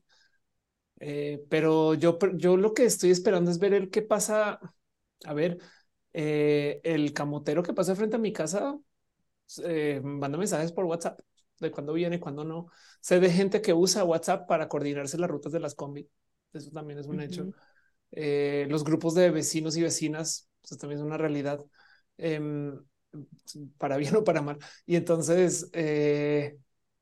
[0.99, 4.59] Eh, pero yo, yo lo que estoy esperando es ver el qué pasa.
[5.26, 5.57] A ver,
[6.14, 8.78] eh, el camotero que pasa frente a mi casa
[9.64, 11.20] eh, manda mensajes por WhatsApp
[11.64, 12.68] de cuándo viene, cuándo no.
[13.01, 16.07] Sé de gente que usa WhatsApp para coordinarse las rutas de las combi.
[16.53, 17.49] Eso también es un hecho.
[18.11, 21.64] Eh, los grupos de vecinos y vecinas, eso también es una realidad,
[22.18, 22.80] em,
[23.78, 24.57] para bien o para mal.
[24.86, 26.57] Y entonces, eh,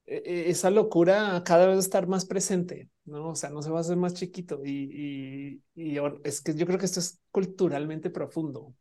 [0.05, 3.29] e, e, esa locura cada vez estar más presente, ¿no?
[3.29, 6.79] O sea, no se va a hacer más chiquito y, y, es que yo creo
[6.79, 8.73] que esto es culturalmente profundo.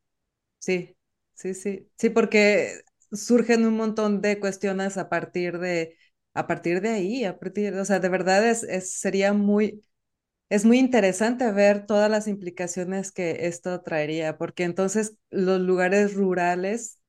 [0.58, 0.96] Sí,
[1.34, 2.80] sí, sí, sí, porque
[3.12, 5.96] surgen un montón de cuestiones a partir de,
[6.34, 9.84] a partir de ahí, a partir, o sea, de verdad es, es, sería muy,
[10.50, 17.00] es muy interesante ver todas las implicaciones que esto traería, porque entonces los lugares rurales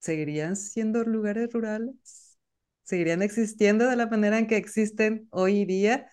[0.00, 2.38] seguirían siendo lugares rurales,
[2.84, 6.10] seguirían existiendo de la manera en que existen hoy día.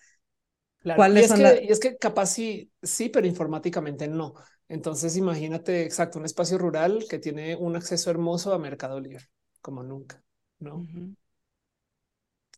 [0.82, 4.34] ¿Cuáles y, es son que, y es que capaz sí, sí, pero informáticamente no.
[4.68, 9.28] Entonces imagínate, exacto, un espacio rural que tiene un acceso hermoso a Mercado Libre,
[9.60, 10.22] como nunca,
[10.58, 10.84] ¿no?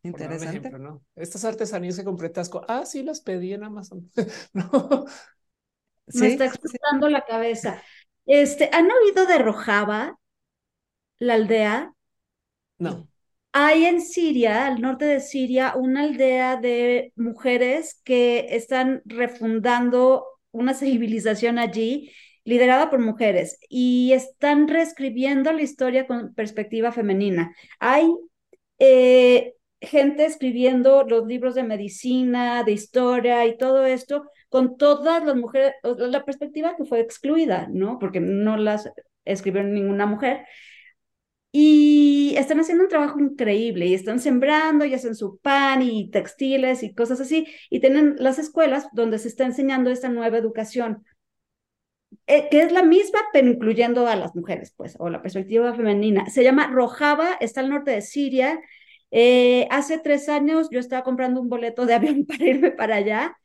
[0.03, 0.71] Interesante.
[0.79, 1.05] ¿no?
[1.17, 4.11] Estas artesanías que compré Tasco, ah, sí, las pedí en Amazon.
[4.53, 5.05] no.
[6.15, 7.83] Me está explotando la cabeza.
[8.25, 10.19] Este, ¿han oído de Rojava,
[11.19, 11.93] la aldea?
[12.79, 13.09] No.
[13.53, 20.25] Hay en Siria, al norte de Siria, una aldea de mujeres que están refundando
[20.59, 22.13] una civilización allí
[22.45, 27.55] liderada por mujeres y están reescribiendo la historia con perspectiva femenina.
[27.79, 28.11] Hay
[28.79, 35.37] eh, gente escribiendo los libros de medicina, de historia y todo esto con todas las
[35.37, 37.99] mujeres, la perspectiva que fue excluida, ¿no?
[37.99, 38.91] Porque no las
[39.25, 40.47] escribió ninguna mujer.
[41.51, 46.83] Y están haciendo un trabajo increíble y están sembrando y hacen su pan y textiles
[46.83, 47.47] y cosas así.
[47.71, 51.05] Y tienen las escuelas donde se está enseñando esta nueva educación,
[52.27, 56.29] eh, que es la misma, pero incluyendo a las mujeres, pues, o la perspectiva femenina.
[56.31, 58.61] Se llama Rojava, está al norte de Siria
[59.11, 63.37] eh, hace tres años yo estaba comprando un boleto de avión para irme para allá,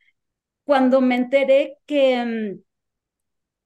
[0.66, 2.64] cuando me enteré que mm,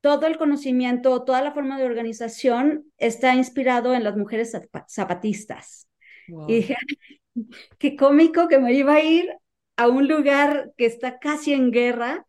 [0.01, 4.55] todo el conocimiento, toda la forma de organización está inspirado en las mujeres
[4.89, 5.87] zapatistas.
[6.47, 6.75] Y dije,
[7.77, 9.29] qué cómico que me iba a ir
[9.77, 12.25] a un lugar que está casi en guerra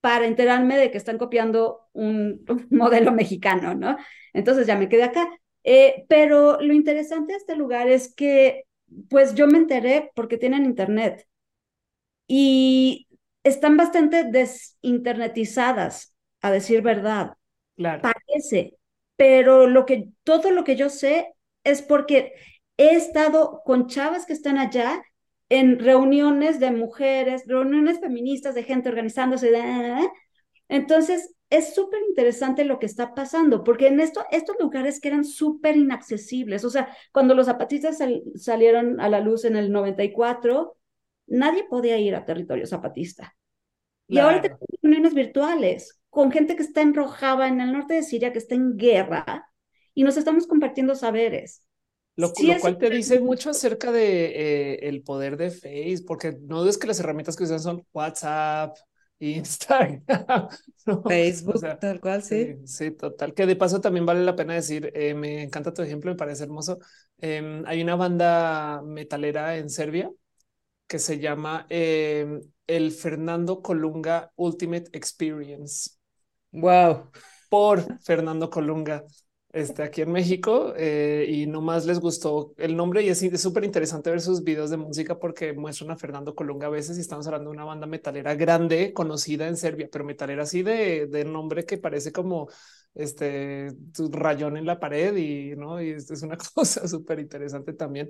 [0.00, 3.96] para enterarme de que están copiando un, modelo mexicano, ¿no?
[4.32, 5.28] Entonces ya me quedé acá.
[5.64, 8.64] Eh, pero lo interesante de este lugar es que
[9.10, 11.26] pues yo me enteré porque tienen internet
[12.28, 13.08] y
[13.42, 16.14] están bastante desinternetizadas,
[16.46, 17.34] a decir verdad.
[17.76, 18.02] Claro.
[18.02, 18.78] Parece,
[19.16, 21.34] pero lo que todo lo que yo sé
[21.64, 22.32] es porque
[22.76, 25.02] he estado con chavas que están allá
[25.48, 29.52] en reuniones de mujeres, reuniones feministas de gente organizándose.
[30.68, 35.24] Entonces, es súper interesante lo que está pasando, porque en esto, estos lugares que eran
[35.24, 37.98] súper inaccesibles, o sea, cuando los zapatistas
[38.34, 40.76] salieron a la luz en el 94,
[41.28, 43.36] nadie podía ir a territorio zapatista.
[44.08, 48.32] Y ahora tenemos reuniones virtuales con gente que está enrojada en el norte de Siria,
[48.32, 49.52] que está en guerra,
[49.92, 51.60] y nos estamos compartiendo saberes.
[52.14, 56.78] Lo, cual te dice mucho acerca de eh, el poder de Facebook, porque no es
[56.78, 58.74] que las herramientas que usan son WhatsApp,
[59.18, 60.02] Instagram,
[61.06, 62.56] Facebook, tal cual, sí.
[62.64, 62.92] sí.
[62.92, 63.34] total.
[63.34, 66.44] Que de paso también vale la pena decir, eh, me encanta tu ejemplo, me parece
[66.44, 66.78] hermoso.
[67.18, 70.10] Em, hay una banda metalera en Serbia
[70.86, 75.95] que se llama em, el Fernando Colunga Ultimate Experience.
[76.56, 77.10] Wow.
[77.50, 79.04] Por Fernando Colunga
[79.52, 84.10] este, aquí en México eh, y nomás les gustó el nombre y es súper interesante
[84.10, 87.50] ver sus videos de música porque muestran a Fernando Colunga a veces y estamos hablando
[87.50, 91.78] de una banda metalera grande conocida en Serbia, pero metalera así de, de nombre que
[91.78, 92.48] parece como
[92.94, 93.68] este
[94.10, 98.08] rayón en la pared y no, y es una cosa súper interesante también.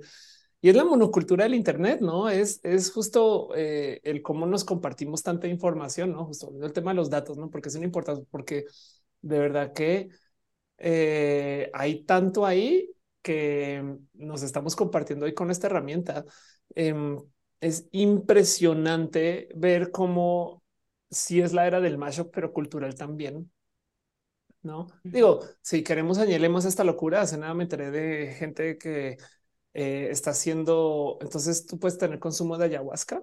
[0.59, 5.21] Y es la monocultura del Internet, no es, es justo eh, el cómo nos compartimos
[5.21, 8.65] tanta información, no justo el tema de los datos, no porque es importante, porque
[9.21, 10.09] de verdad que
[10.77, 12.89] eh, hay tanto ahí
[13.21, 16.25] que nos estamos compartiendo hoy con esta herramienta.
[16.75, 17.17] Em,
[17.59, 20.63] es impresionante ver cómo
[21.09, 23.51] si es la era del macho, pero cultural también.
[24.63, 29.17] No digo, si queremos añadimos esta locura, hace nada me enteré de gente que
[29.73, 31.17] eh, está haciendo.
[31.21, 33.21] Entonces tú puedes tener consumo de ayahuasca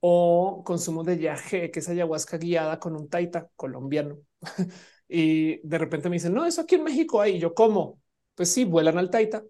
[0.00, 4.18] o consumo de yagé, que es ayahuasca guiada con un taita colombiano.
[5.08, 7.38] y de repente me dicen, no, eso aquí en México hay.
[7.38, 8.00] yo, ¿cómo?
[8.34, 9.44] Pues sí, vuelan al taita.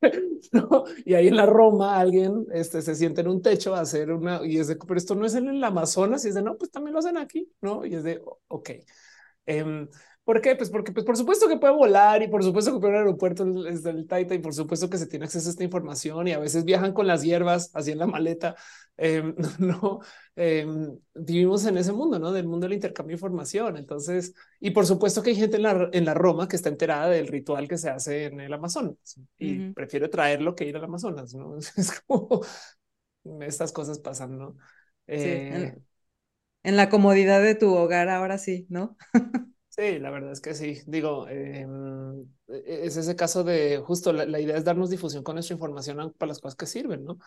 [0.52, 0.84] ¿No?
[1.04, 4.44] Y ahí en la Roma alguien este, se siente en un techo a hacer una
[4.46, 6.70] y es de, pero esto no es en el Amazonas y es de no, pues
[6.70, 7.84] también lo hacen aquí, no?
[7.84, 8.70] Y es de ok.
[9.46, 9.88] Um,
[10.28, 10.54] ¿Por qué?
[10.56, 13.46] Pues porque pues por supuesto que puede volar y por supuesto que puede un aeropuerto
[13.46, 16.38] desde el Taita y por supuesto que se tiene acceso a esta información y a
[16.38, 18.54] veces viajan con las hierbas así en la maleta.
[18.98, 19.22] Eh,
[19.58, 20.00] no
[20.36, 20.66] eh,
[21.14, 23.78] vivimos en ese mundo, no del mundo del intercambio de información.
[23.78, 27.08] Entonces, y por supuesto que hay gente en la, en la Roma que está enterada
[27.08, 31.34] del ritual que se hace en el Amazonas y prefiere traerlo que ir al Amazonas.
[31.34, 32.42] No es como
[33.40, 34.58] estas cosas pasan, no?
[35.06, 35.74] Eh,
[36.64, 38.94] en la comodidad de tu hogar, ahora sí, no?
[39.78, 40.80] Sí, la verdad es que sí.
[40.86, 45.54] Digo, em, e-, es ese caso de justo la, idea es darnos difusión con nuestra
[45.54, 47.18] información para las cosas que sirven, ¿no?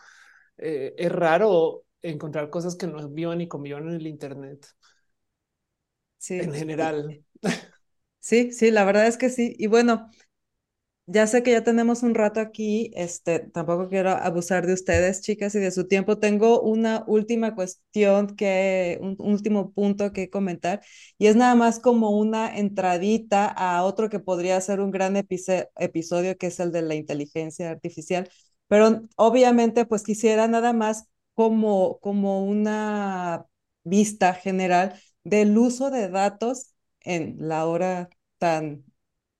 [0.58, 4.66] Eh, es raro encontrar cosas que no vivan y convivan en el Internet.
[6.18, 6.40] Sí.
[6.40, 7.24] En general.
[8.24, 9.56] Sí, sí, la verdad es que sí.
[9.58, 10.08] Y bueno,
[11.06, 15.54] ya sé que ya tenemos un rato aquí, este, tampoco quiero abusar de ustedes, chicas,
[15.54, 16.18] y de su tiempo.
[16.18, 20.80] Tengo una última cuestión que, un, último punto que comentar,
[21.18, 26.36] y es nada más como una entradita a otro que podría ser un gran episodio,
[26.38, 28.28] que es el de la inteligencia artificial.
[28.68, 33.46] Pero obviamente, pues quisiera nada más como, como una
[33.84, 38.08] vista general del uso de datos en la hora
[38.38, 38.84] tan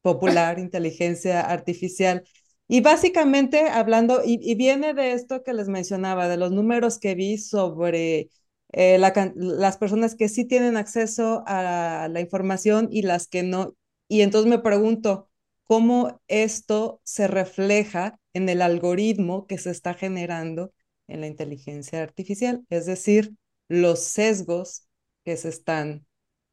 [0.03, 2.25] popular, inteligencia artificial.
[2.69, 7.39] Y básicamente hablando, y, viene de esto que les mencionaba, de los números que vi
[7.39, 8.31] sobre
[8.73, 13.77] eh, las personas que sí tienen acceso a la información y las que no.
[14.09, 15.29] Y entonces me pregunto,
[15.65, 20.73] ¿cómo esto se refleja en el algoritmo que se está generando
[21.09, 22.65] en la inteligencia artificial?
[22.71, 23.35] Es decir,
[23.69, 24.87] los sesgos
[25.25, 26.07] que se están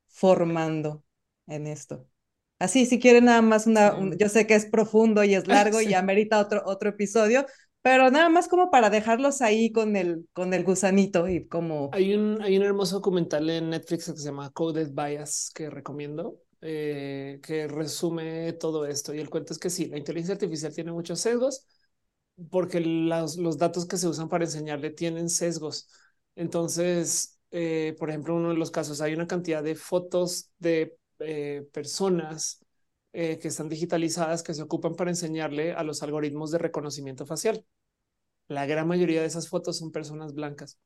[0.07, 1.03] formando
[1.47, 2.07] en esto.
[2.59, 5.93] Así, si quieren nada más una, yo sé que es profundo y es largo y
[5.93, 7.45] amerita otro, otro episodio,
[7.81, 11.89] pero nada más como para dejarlos ahí con el, con el gusanito y como...
[11.93, 16.41] Hay un, hay un hermoso documental en Netflix que se llama Coded Bias que recomiendo,
[16.61, 19.13] eh, que resume todo esto.
[19.13, 21.65] Y el cuento es que sí, la inteligencia artificial tiene muchos sesgos
[22.49, 25.89] porque los, los datos que se usan para enseñarle tienen sesgos.
[26.35, 31.67] Entonces, eh, por ejemplo, uno de los casos, hay una cantidad de fotos de eh,
[31.73, 32.65] personas
[33.13, 37.65] eh, que están digitalizadas que se ocupan para enseñarle a los algoritmos de reconocimiento facial.
[38.47, 40.79] La gran mayoría de esas fotos son personas blancas.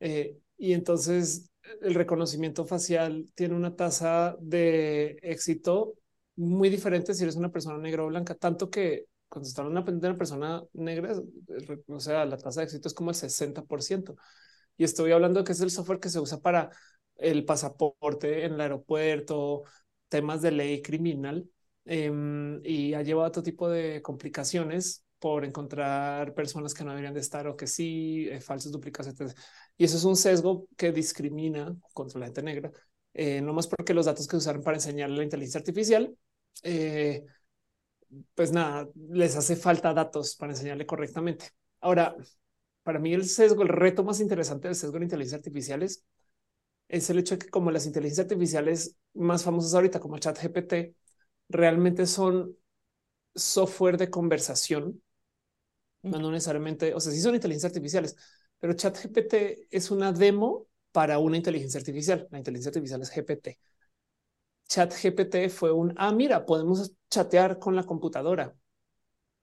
[0.00, 1.50] Eh, y entonces
[1.80, 5.94] el reconocimiento facial tiene una tasa de éxito
[6.36, 10.16] muy diferente si eres una persona negra o blanca, tanto que cuando están una, una
[10.16, 11.14] persona negra,
[11.86, 14.16] o sea, la tasa de éxito es como el 60%.
[14.76, 16.70] Y estoy hablando que es el software que se usa para
[17.16, 19.64] el pasaporte en el aeropuerto,
[20.08, 21.48] temas de ley criminal
[21.84, 27.14] em, y ha llevado a todo tipo de complicaciones por encontrar personas que no deberían
[27.14, 29.34] de estar o que sí, eh, falsos duplicaciones.
[29.76, 32.72] Y eso es un sesgo que discrimina contra la gente negra,
[33.14, 36.16] eh, no más porque los datos que usaron para enseñarle la inteligencia artificial,
[36.64, 37.24] eh,
[38.34, 41.46] pues nada, les hace falta datos para enseñarle correctamente.
[41.80, 42.14] Ahora,
[42.82, 46.04] para mí el sesgo, el reto más interesante del sesgo de inteligencia artificial es
[46.92, 50.96] es el hecho de que como las inteligencias artificiales más famosas ahorita como ChatGPT
[51.50, 52.56] realmente son
[53.34, 55.02] software de conversación,
[56.02, 58.16] no necesariamente, o sea, sí son inteligencias artificiales,
[58.58, 59.34] pero ChatGPT
[59.70, 62.28] es una demo para una inteligencia artificial.
[62.30, 63.58] La inteligencia artificial es GPT.
[64.68, 68.54] ChatGPT fue un, ah, mira, podemos chatear con la computadora.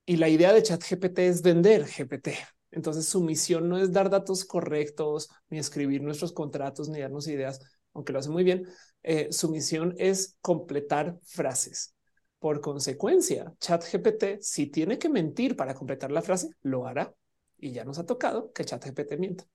[0.05, 2.31] Y la idea de ChatGPT es vender GPT.
[2.71, 7.59] Entonces su misión no es dar datos correctos, ni escribir nuestros contratos, ni darnos ideas,
[7.93, 8.67] aunque lo hace muy bien.
[9.03, 11.95] Eh, su misión es completar frases.
[12.37, 17.13] Por consecuencia, ChatGPT, si tiene que mentir para completar la frase, lo hará.
[17.57, 19.45] Y ya nos ha tocado que ChatGPT mienta.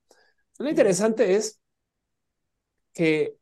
[0.59, 1.61] Lo interesante es
[2.93, 3.37] que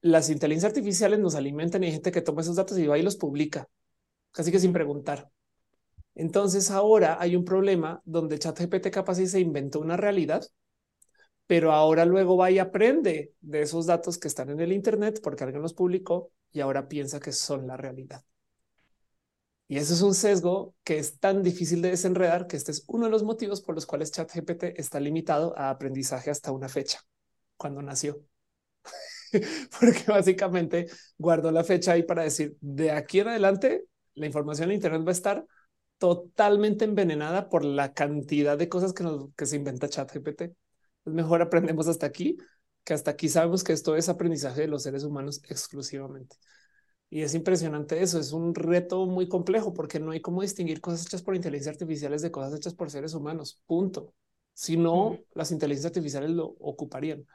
[0.00, 3.02] las inteligencias artificiales nos alimentan y hay gente que toma esos datos y va y
[3.02, 3.68] los publica,
[4.32, 5.30] casi que sin preguntar.
[6.16, 10.44] Entonces ahora hay un problema donde ChatGPT capaz y se inventó una realidad,
[11.46, 15.44] pero ahora luego va y aprende de esos datos que están en el Internet porque
[15.44, 18.24] alguien los publicó y ahora piensa que son la realidad.
[19.68, 23.06] Y eso es un sesgo que es tan difícil de desenredar que este es uno
[23.06, 27.00] de los motivos por los cuales ChatGPT está limitado a aprendizaje hasta una fecha,
[27.56, 28.22] cuando nació.
[29.80, 30.86] porque básicamente
[31.18, 33.84] guardó la fecha ahí para decir de aquí en adelante
[34.14, 35.46] la información en Internet va a estar
[35.98, 40.42] totalmente envenenada por la cantidad de cosas que, nos, que se inventa ChatGPT.
[40.42, 40.54] Es
[41.04, 42.36] mejor aprendemos hasta aquí,
[42.84, 46.36] que hasta aquí sabemos que esto es aprendizaje de los seres humanos exclusivamente.
[47.08, 51.06] Y es impresionante eso, es un reto muy complejo porque no hay cómo distinguir cosas
[51.06, 54.14] hechas por inteligencia artificiales de cosas hechas por seres humanos, punto.
[54.54, 57.26] Si no, las inteligencias artificiales lo ocuparían.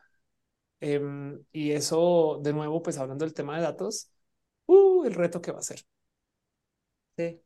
[0.82, 4.12] Em, y eso, de nuevo, pues hablando del tema de datos,
[4.66, 5.86] uh, el reto que va a ser.
[7.18, 7.42] Sí.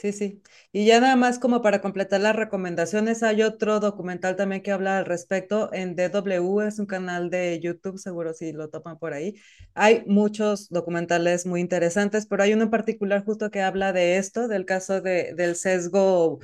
[0.00, 0.42] Sí, sí.
[0.72, 4.96] Y ya nada más como para completar las recomendaciones, hay otro documental también que habla
[4.96, 9.34] al respecto en DW, es un canal de YouTube, seguro si lo topan por ahí.
[9.74, 14.48] Hay muchos documentales muy interesantes, pero hay uno en particular justo que habla de esto,
[14.48, 16.38] del caso de, del sesgo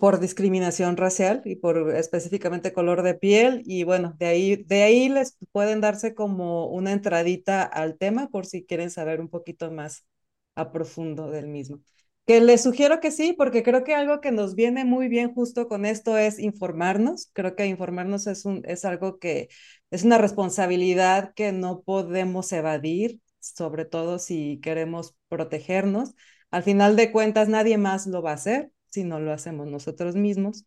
[0.00, 5.08] por discriminación racial y por específicamente color de piel y bueno, de ahí de ahí
[5.08, 10.06] les pueden darse como una entradita al tema por si quieren saber un poquito más
[10.54, 11.80] a profundo del mismo.
[12.26, 15.66] Que les sugiero que sí, porque creo que algo que nos viene muy bien justo
[15.68, 17.28] con esto es informarnos.
[17.32, 19.48] Creo que informarnos es, un, es algo que
[19.90, 26.14] es una responsabilidad que no podemos evadir, sobre todo si queremos protegernos.
[26.52, 30.14] Al final de cuentas, nadie más lo va a hacer si no lo hacemos nosotros
[30.14, 30.64] mismos.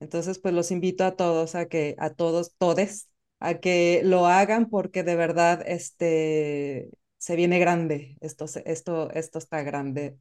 [0.00, 3.08] Entonces, pues los invito a todos a que, a todos, todes,
[3.40, 8.16] a que lo hagan porque de verdad este, se viene grande.
[8.20, 10.18] Esto, esto, esto está grande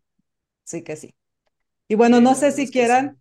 [0.68, 1.16] sí que sí.
[1.88, 3.18] Y bueno, no sé si quieran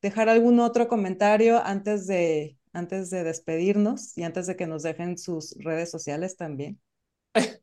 [0.00, 5.18] dejar algún otro comentario antes de, antes de despedirnos y antes de que nos dejen
[5.18, 6.80] sus redes sociales también.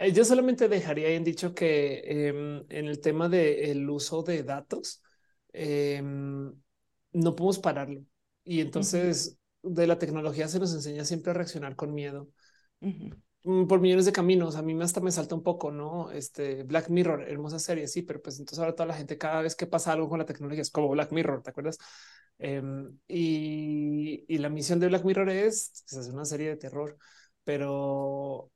[0.00, 5.02] Eh, yo solamente dejaría en dicho que em, en el tema del uso de datos,
[5.52, 6.52] em,
[7.12, 8.04] no podemos pararlo.
[8.44, 12.28] Y entonces de la tecnología se nos enseña siempre a reaccionar con miedo.
[12.78, 13.10] Mm,
[13.68, 14.56] por millones de caminos.
[14.56, 16.10] A mí hasta me salta un poco, ¿no?
[16.10, 19.54] Este Black Mirror, hermosa serie, sí, pero pues entonces ahora toda la gente, cada vez
[19.56, 21.78] que pasa algo con la tecnología, es como Black Mirror, ¿te acuerdas?
[22.38, 26.98] Em, y, y, la misión de Black Mirror es, es hacer una serie de terror,
[27.44, 28.52] pero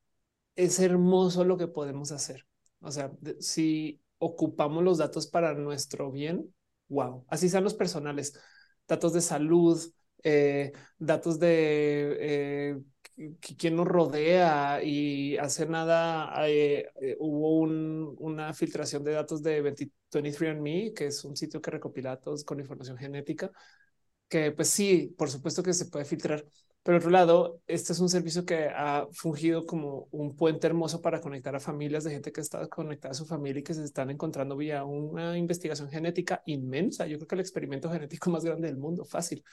[0.56, 2.46] es hermoso lo que podemos hacer.
[2.80, 6.54] O sea, si ocupamos los datos para nuestro bien,
[6.88, 8.38] wow, así sean los personales,
[8.86, 9.80] datos de salud,
[10.22, 12.80] eh, datos de eh,
[13.58, 20.92] quién nos rodea y hace nada eh, eh, hubo una filtración de datos de 23andMe,
[20.94, 23.50] que es un sitio que recopila datos con información genética,
[24.28, 26.44] que pues sí, por supuesto que se puede filtrar.
[26.82, 31.20] Pero otro lado, este es un servicio que ha fungido como un puente hermoso para
[31.20, 34.10] conectar a familias de gente que está conectada a su familia y que se están
[34.10, 37.06] encontrando vía una investigación genética inmensa.
[37.06, 39.44] Yo creo que el experimento genético más grande del mundo, fácil.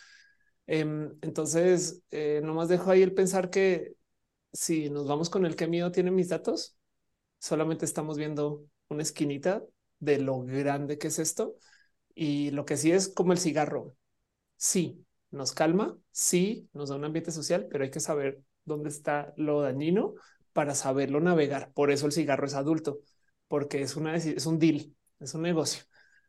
[0.71, 3.95] Em, entonces, eh, nomás dejo ahí el pensar que
[4.53, 6.77] si nos vamos con el que miedo tiene mis datos,
[7.39, 9.63] solamente estamos viendo una esquinita
[9.99, 11.55] de lo grande que es esto.
[12.15, 13.95] Y lo que sí es como el cigarro.
[14.57, 19.33] Sí, nos calma, sí, nos da un ambiente social, pero hay que saber dónde está
[19.37, 20.15] lo dañino
[20.53, 21.71] para saberlo navegar.
[21.73, 22.99] Por eso el cigarro es adulto,
[23.47, 25.83] porque es una es un deal, es un negocio.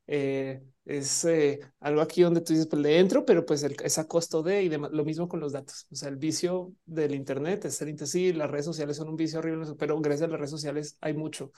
[0.07, 4.09] Eh, es eh, algo aquí donde tú dices, pues le entro, pero pues es a
[4.09, 4.91] costo de y demás.
[4.93, 5.87] Lo mismo con los datos.
[5.91, 9.39] O sea, el vicio del Internet es el sí, las redes sociales son un vicio
[9.39, 11.53] horrible, pero gracias a las redes sociales hay mucho.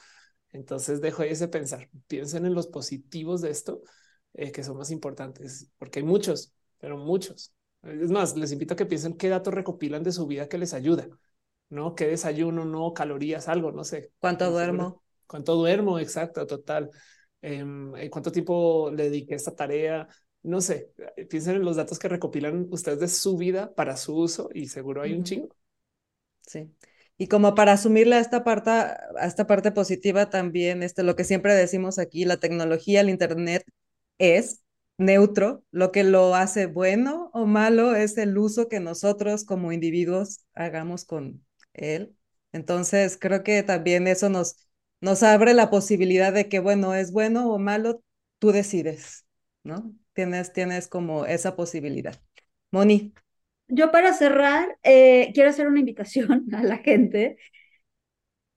[0.53, 1.89] Entonces dejo ese pensar.
[2.09, 3.83] Piensen en los positivos de esto,
[4.35, 7.55] eh, que son más importantes, porque hay muchos, pero muchos.
[7.83, 10.75] Es más, les invito a que piensen qué datos recopilan de su vida que les
[10.75, 11.09] ayuda,
[11.71, 14.13] no qué desayuno, no calorías, algo, no sé.
[14.19, 15.03] ¿Cuánto duermo?
[15.27, 15.99] ¿Cuánto duermo?
[15.99, 16.91] Exacto, total.
[17.43, 20.09] En cuánto tiempo le dediqué a esta tarea.
[20.43, 24.17] No sé, eh, piensen en los datos que recopilan ustedes de su vida para su
[24.17, 25.55] uso y seguro hay un chingo.
[26.47, 26.71] Sí.
[27.19, 31.25] Y como para asumirle a esta parte, a esta parte positiva también, este, lo que
[31.25, 33.65] siempre decimos aquí, la tecnología, el Internet
[34.19, 34.63] es
[34.99, 35.65] neutro.
[35.71, 41.05] Lo que lo hace bueno o malo es el uso que nosotros como individuos hagamos
[41.05, 41.45] con
[41.75, 42.17] él.
[42.53, 44.57] Entonces, creo que también eso nos,
[45.03, 48.03] nos abre la posibilidad de que, bueno, es bueno o malo,
[48.39, 49.27] tú decides,
[49.65, 49.93] ¿no?
[50.15, 52.15] Tienes, tienes como esa posibilidad.
[52.71, 53.13] Moni.
[53.67, 57.37] Yo para cerrar, eh, quiero hacer una invitación a la gente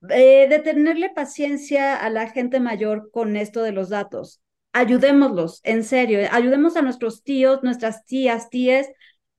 [0.10, 4.42] eh, de tenerle paciencia a la gente mayor con esto de los datos.
[4.72, 8.88] Ayudémoslos, en serio, ayudemos a nuestros tíos, nuestras tías, tías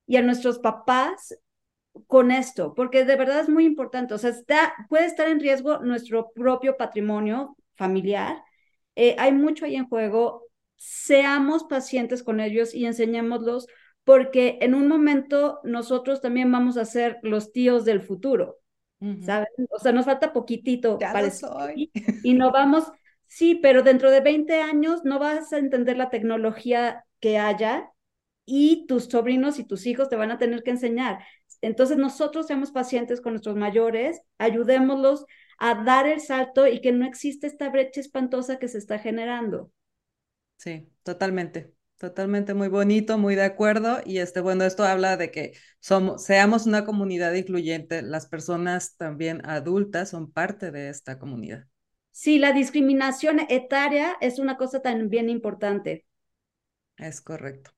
[0.08, 1.36] y a nuestros papás
[2.06, 4.14] con esto, porque de verdad es muy importante.
[4.14, 8.42] O sea, está, puede estar en riesgo nuestro propio patrimonio familiar.
[8.94, 10.44] Eh, hay mucho ahí en juego.
[10.76, 13.66] Seamos pacientes con ellos y enseñémoslos,
[14.04, 18.58] porque en un momento nosotros también vamos a ser los tíos del futuro.
[18.98, 19.48] ¿Saben?
[19.70, 21.90] O sea, nos falta poquitito para soy.
[22.22, 22.90] y no vamos,
[23.26, 27.90] sí, pero dentro de 20 años no vas a entender la tecnología que haya
[28.46, 31.18] y tus sobrinos y tus hijos te van a tener que enseñar.
[31.66, 35.24] Entonces nosotros seamos pacientes con nuestros mayores, ayudémoslos
[35.58, 39.70] a dar el salto y que no existe esta brecha espantosa que se está generando.
[40.56, 41.72] Sí, totalmente.
[41.98, 44.00] Totalmente muy bonito, muy de acuerdo.
[44.04, 48.02] Y este, bueno, esto habla de que somos, seamos una comunidad incluyente.
[48.02, 51.66] Las personas también adultas son parte de esta comunidad.
[52.10, 56.04] Sí, la discriminación etaria es una cosa también importante.
[56.98, 57.70] Es correcto.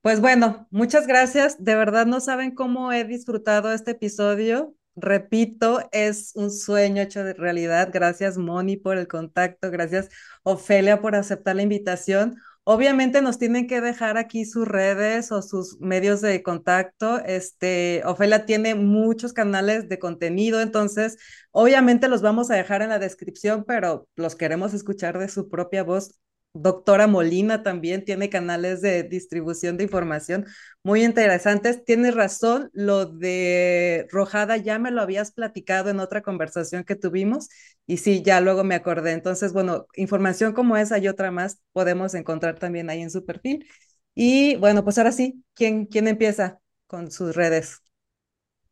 [0.00, 1.62] Pues bueno, muchas gracias.
[1.62, 4.74] De verdad no saben cómo he disfrutado este episodio.
[4.94, 7.90] Repito, es un sueño hecho de realidad.
[7.92, 9.70] Gracias, Moni, por el contacto.
[9.70, 10.08] Gracias,
[10.42, 12.38] Ofelia, por aceptar la invitación.
[12.68, 17.20] Obviamente nos tienen que dejar aquí sus redes o sus medios de contacto.
[17.24, 21.16] Este, Ofelia tiene muchos canales de contenido, entonces
[21.52, 25.84] obviamente los vamos a dejar en la descripción, pero los queremos escuchar de su propia
[25.84, 26.18] voz.
[26.60, 30.46] Doctora Molina también tiene canales de distribución de información
[30.82, 31.84] muy interesantes.
[31.84, 37.48] Tienes razón, lo de Rojada ya me lo habías platicado en otra conversación que tuvimos
[37.86, 39.12] y sí, ya luego me acordé.
[39.12, 43.66] Entonces, bueno, información como esa y otra más podemos encontrar también ahí en su perfil.
[44.14, 47.82] Y bueno, pues ahora sí, ¿quién, quién empieza con sus redes?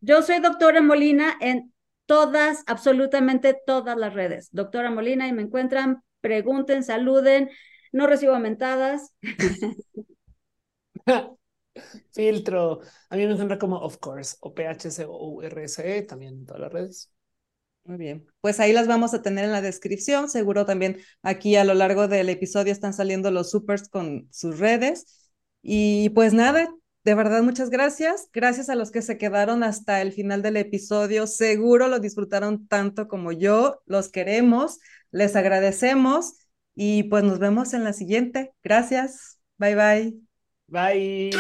[0.01, 1.73] Yo soy doctora Molina en
[2.07, 4.49] todas, absolutamente todas las redes.
[4.53, 7.51] Doctora Molina y me encuentran, pregunten, saluden
[7.95, 9.15] no recibo mentadas.
[12.13, 12.81] Filtro.
[13.09, 16.73] A mí me encuentra como of course o PHC o URSE también en todas las
[16.73, 17.11] redes.
[17.85, 20.29] Muy bien, pues ahí las vamos a tener en la descripción.
[20.29, 25.31] Seguro también aquí a lo largo del episodio están saliendo los supers con sus redes.
[25.63, 26.69] Y pues nada,
[27.05, 28.29] de verdad muchas gracias.
[28.33, 31.27] Gracias a los que se quedaron hasta el final del episodio.
[31.27, 33.83] Seguro lo disfrutaron tanto como yo.
[33.87, 34.81] Los queremos,
[35.11, 36.35] les agradecemos.
[36.75, 38.53] Y pues nos vemos en la siguiente.
[38.63, 39.39] Gracias.
[39.59, 40.15] Bye bye.
[40.69, 41.31] Bye.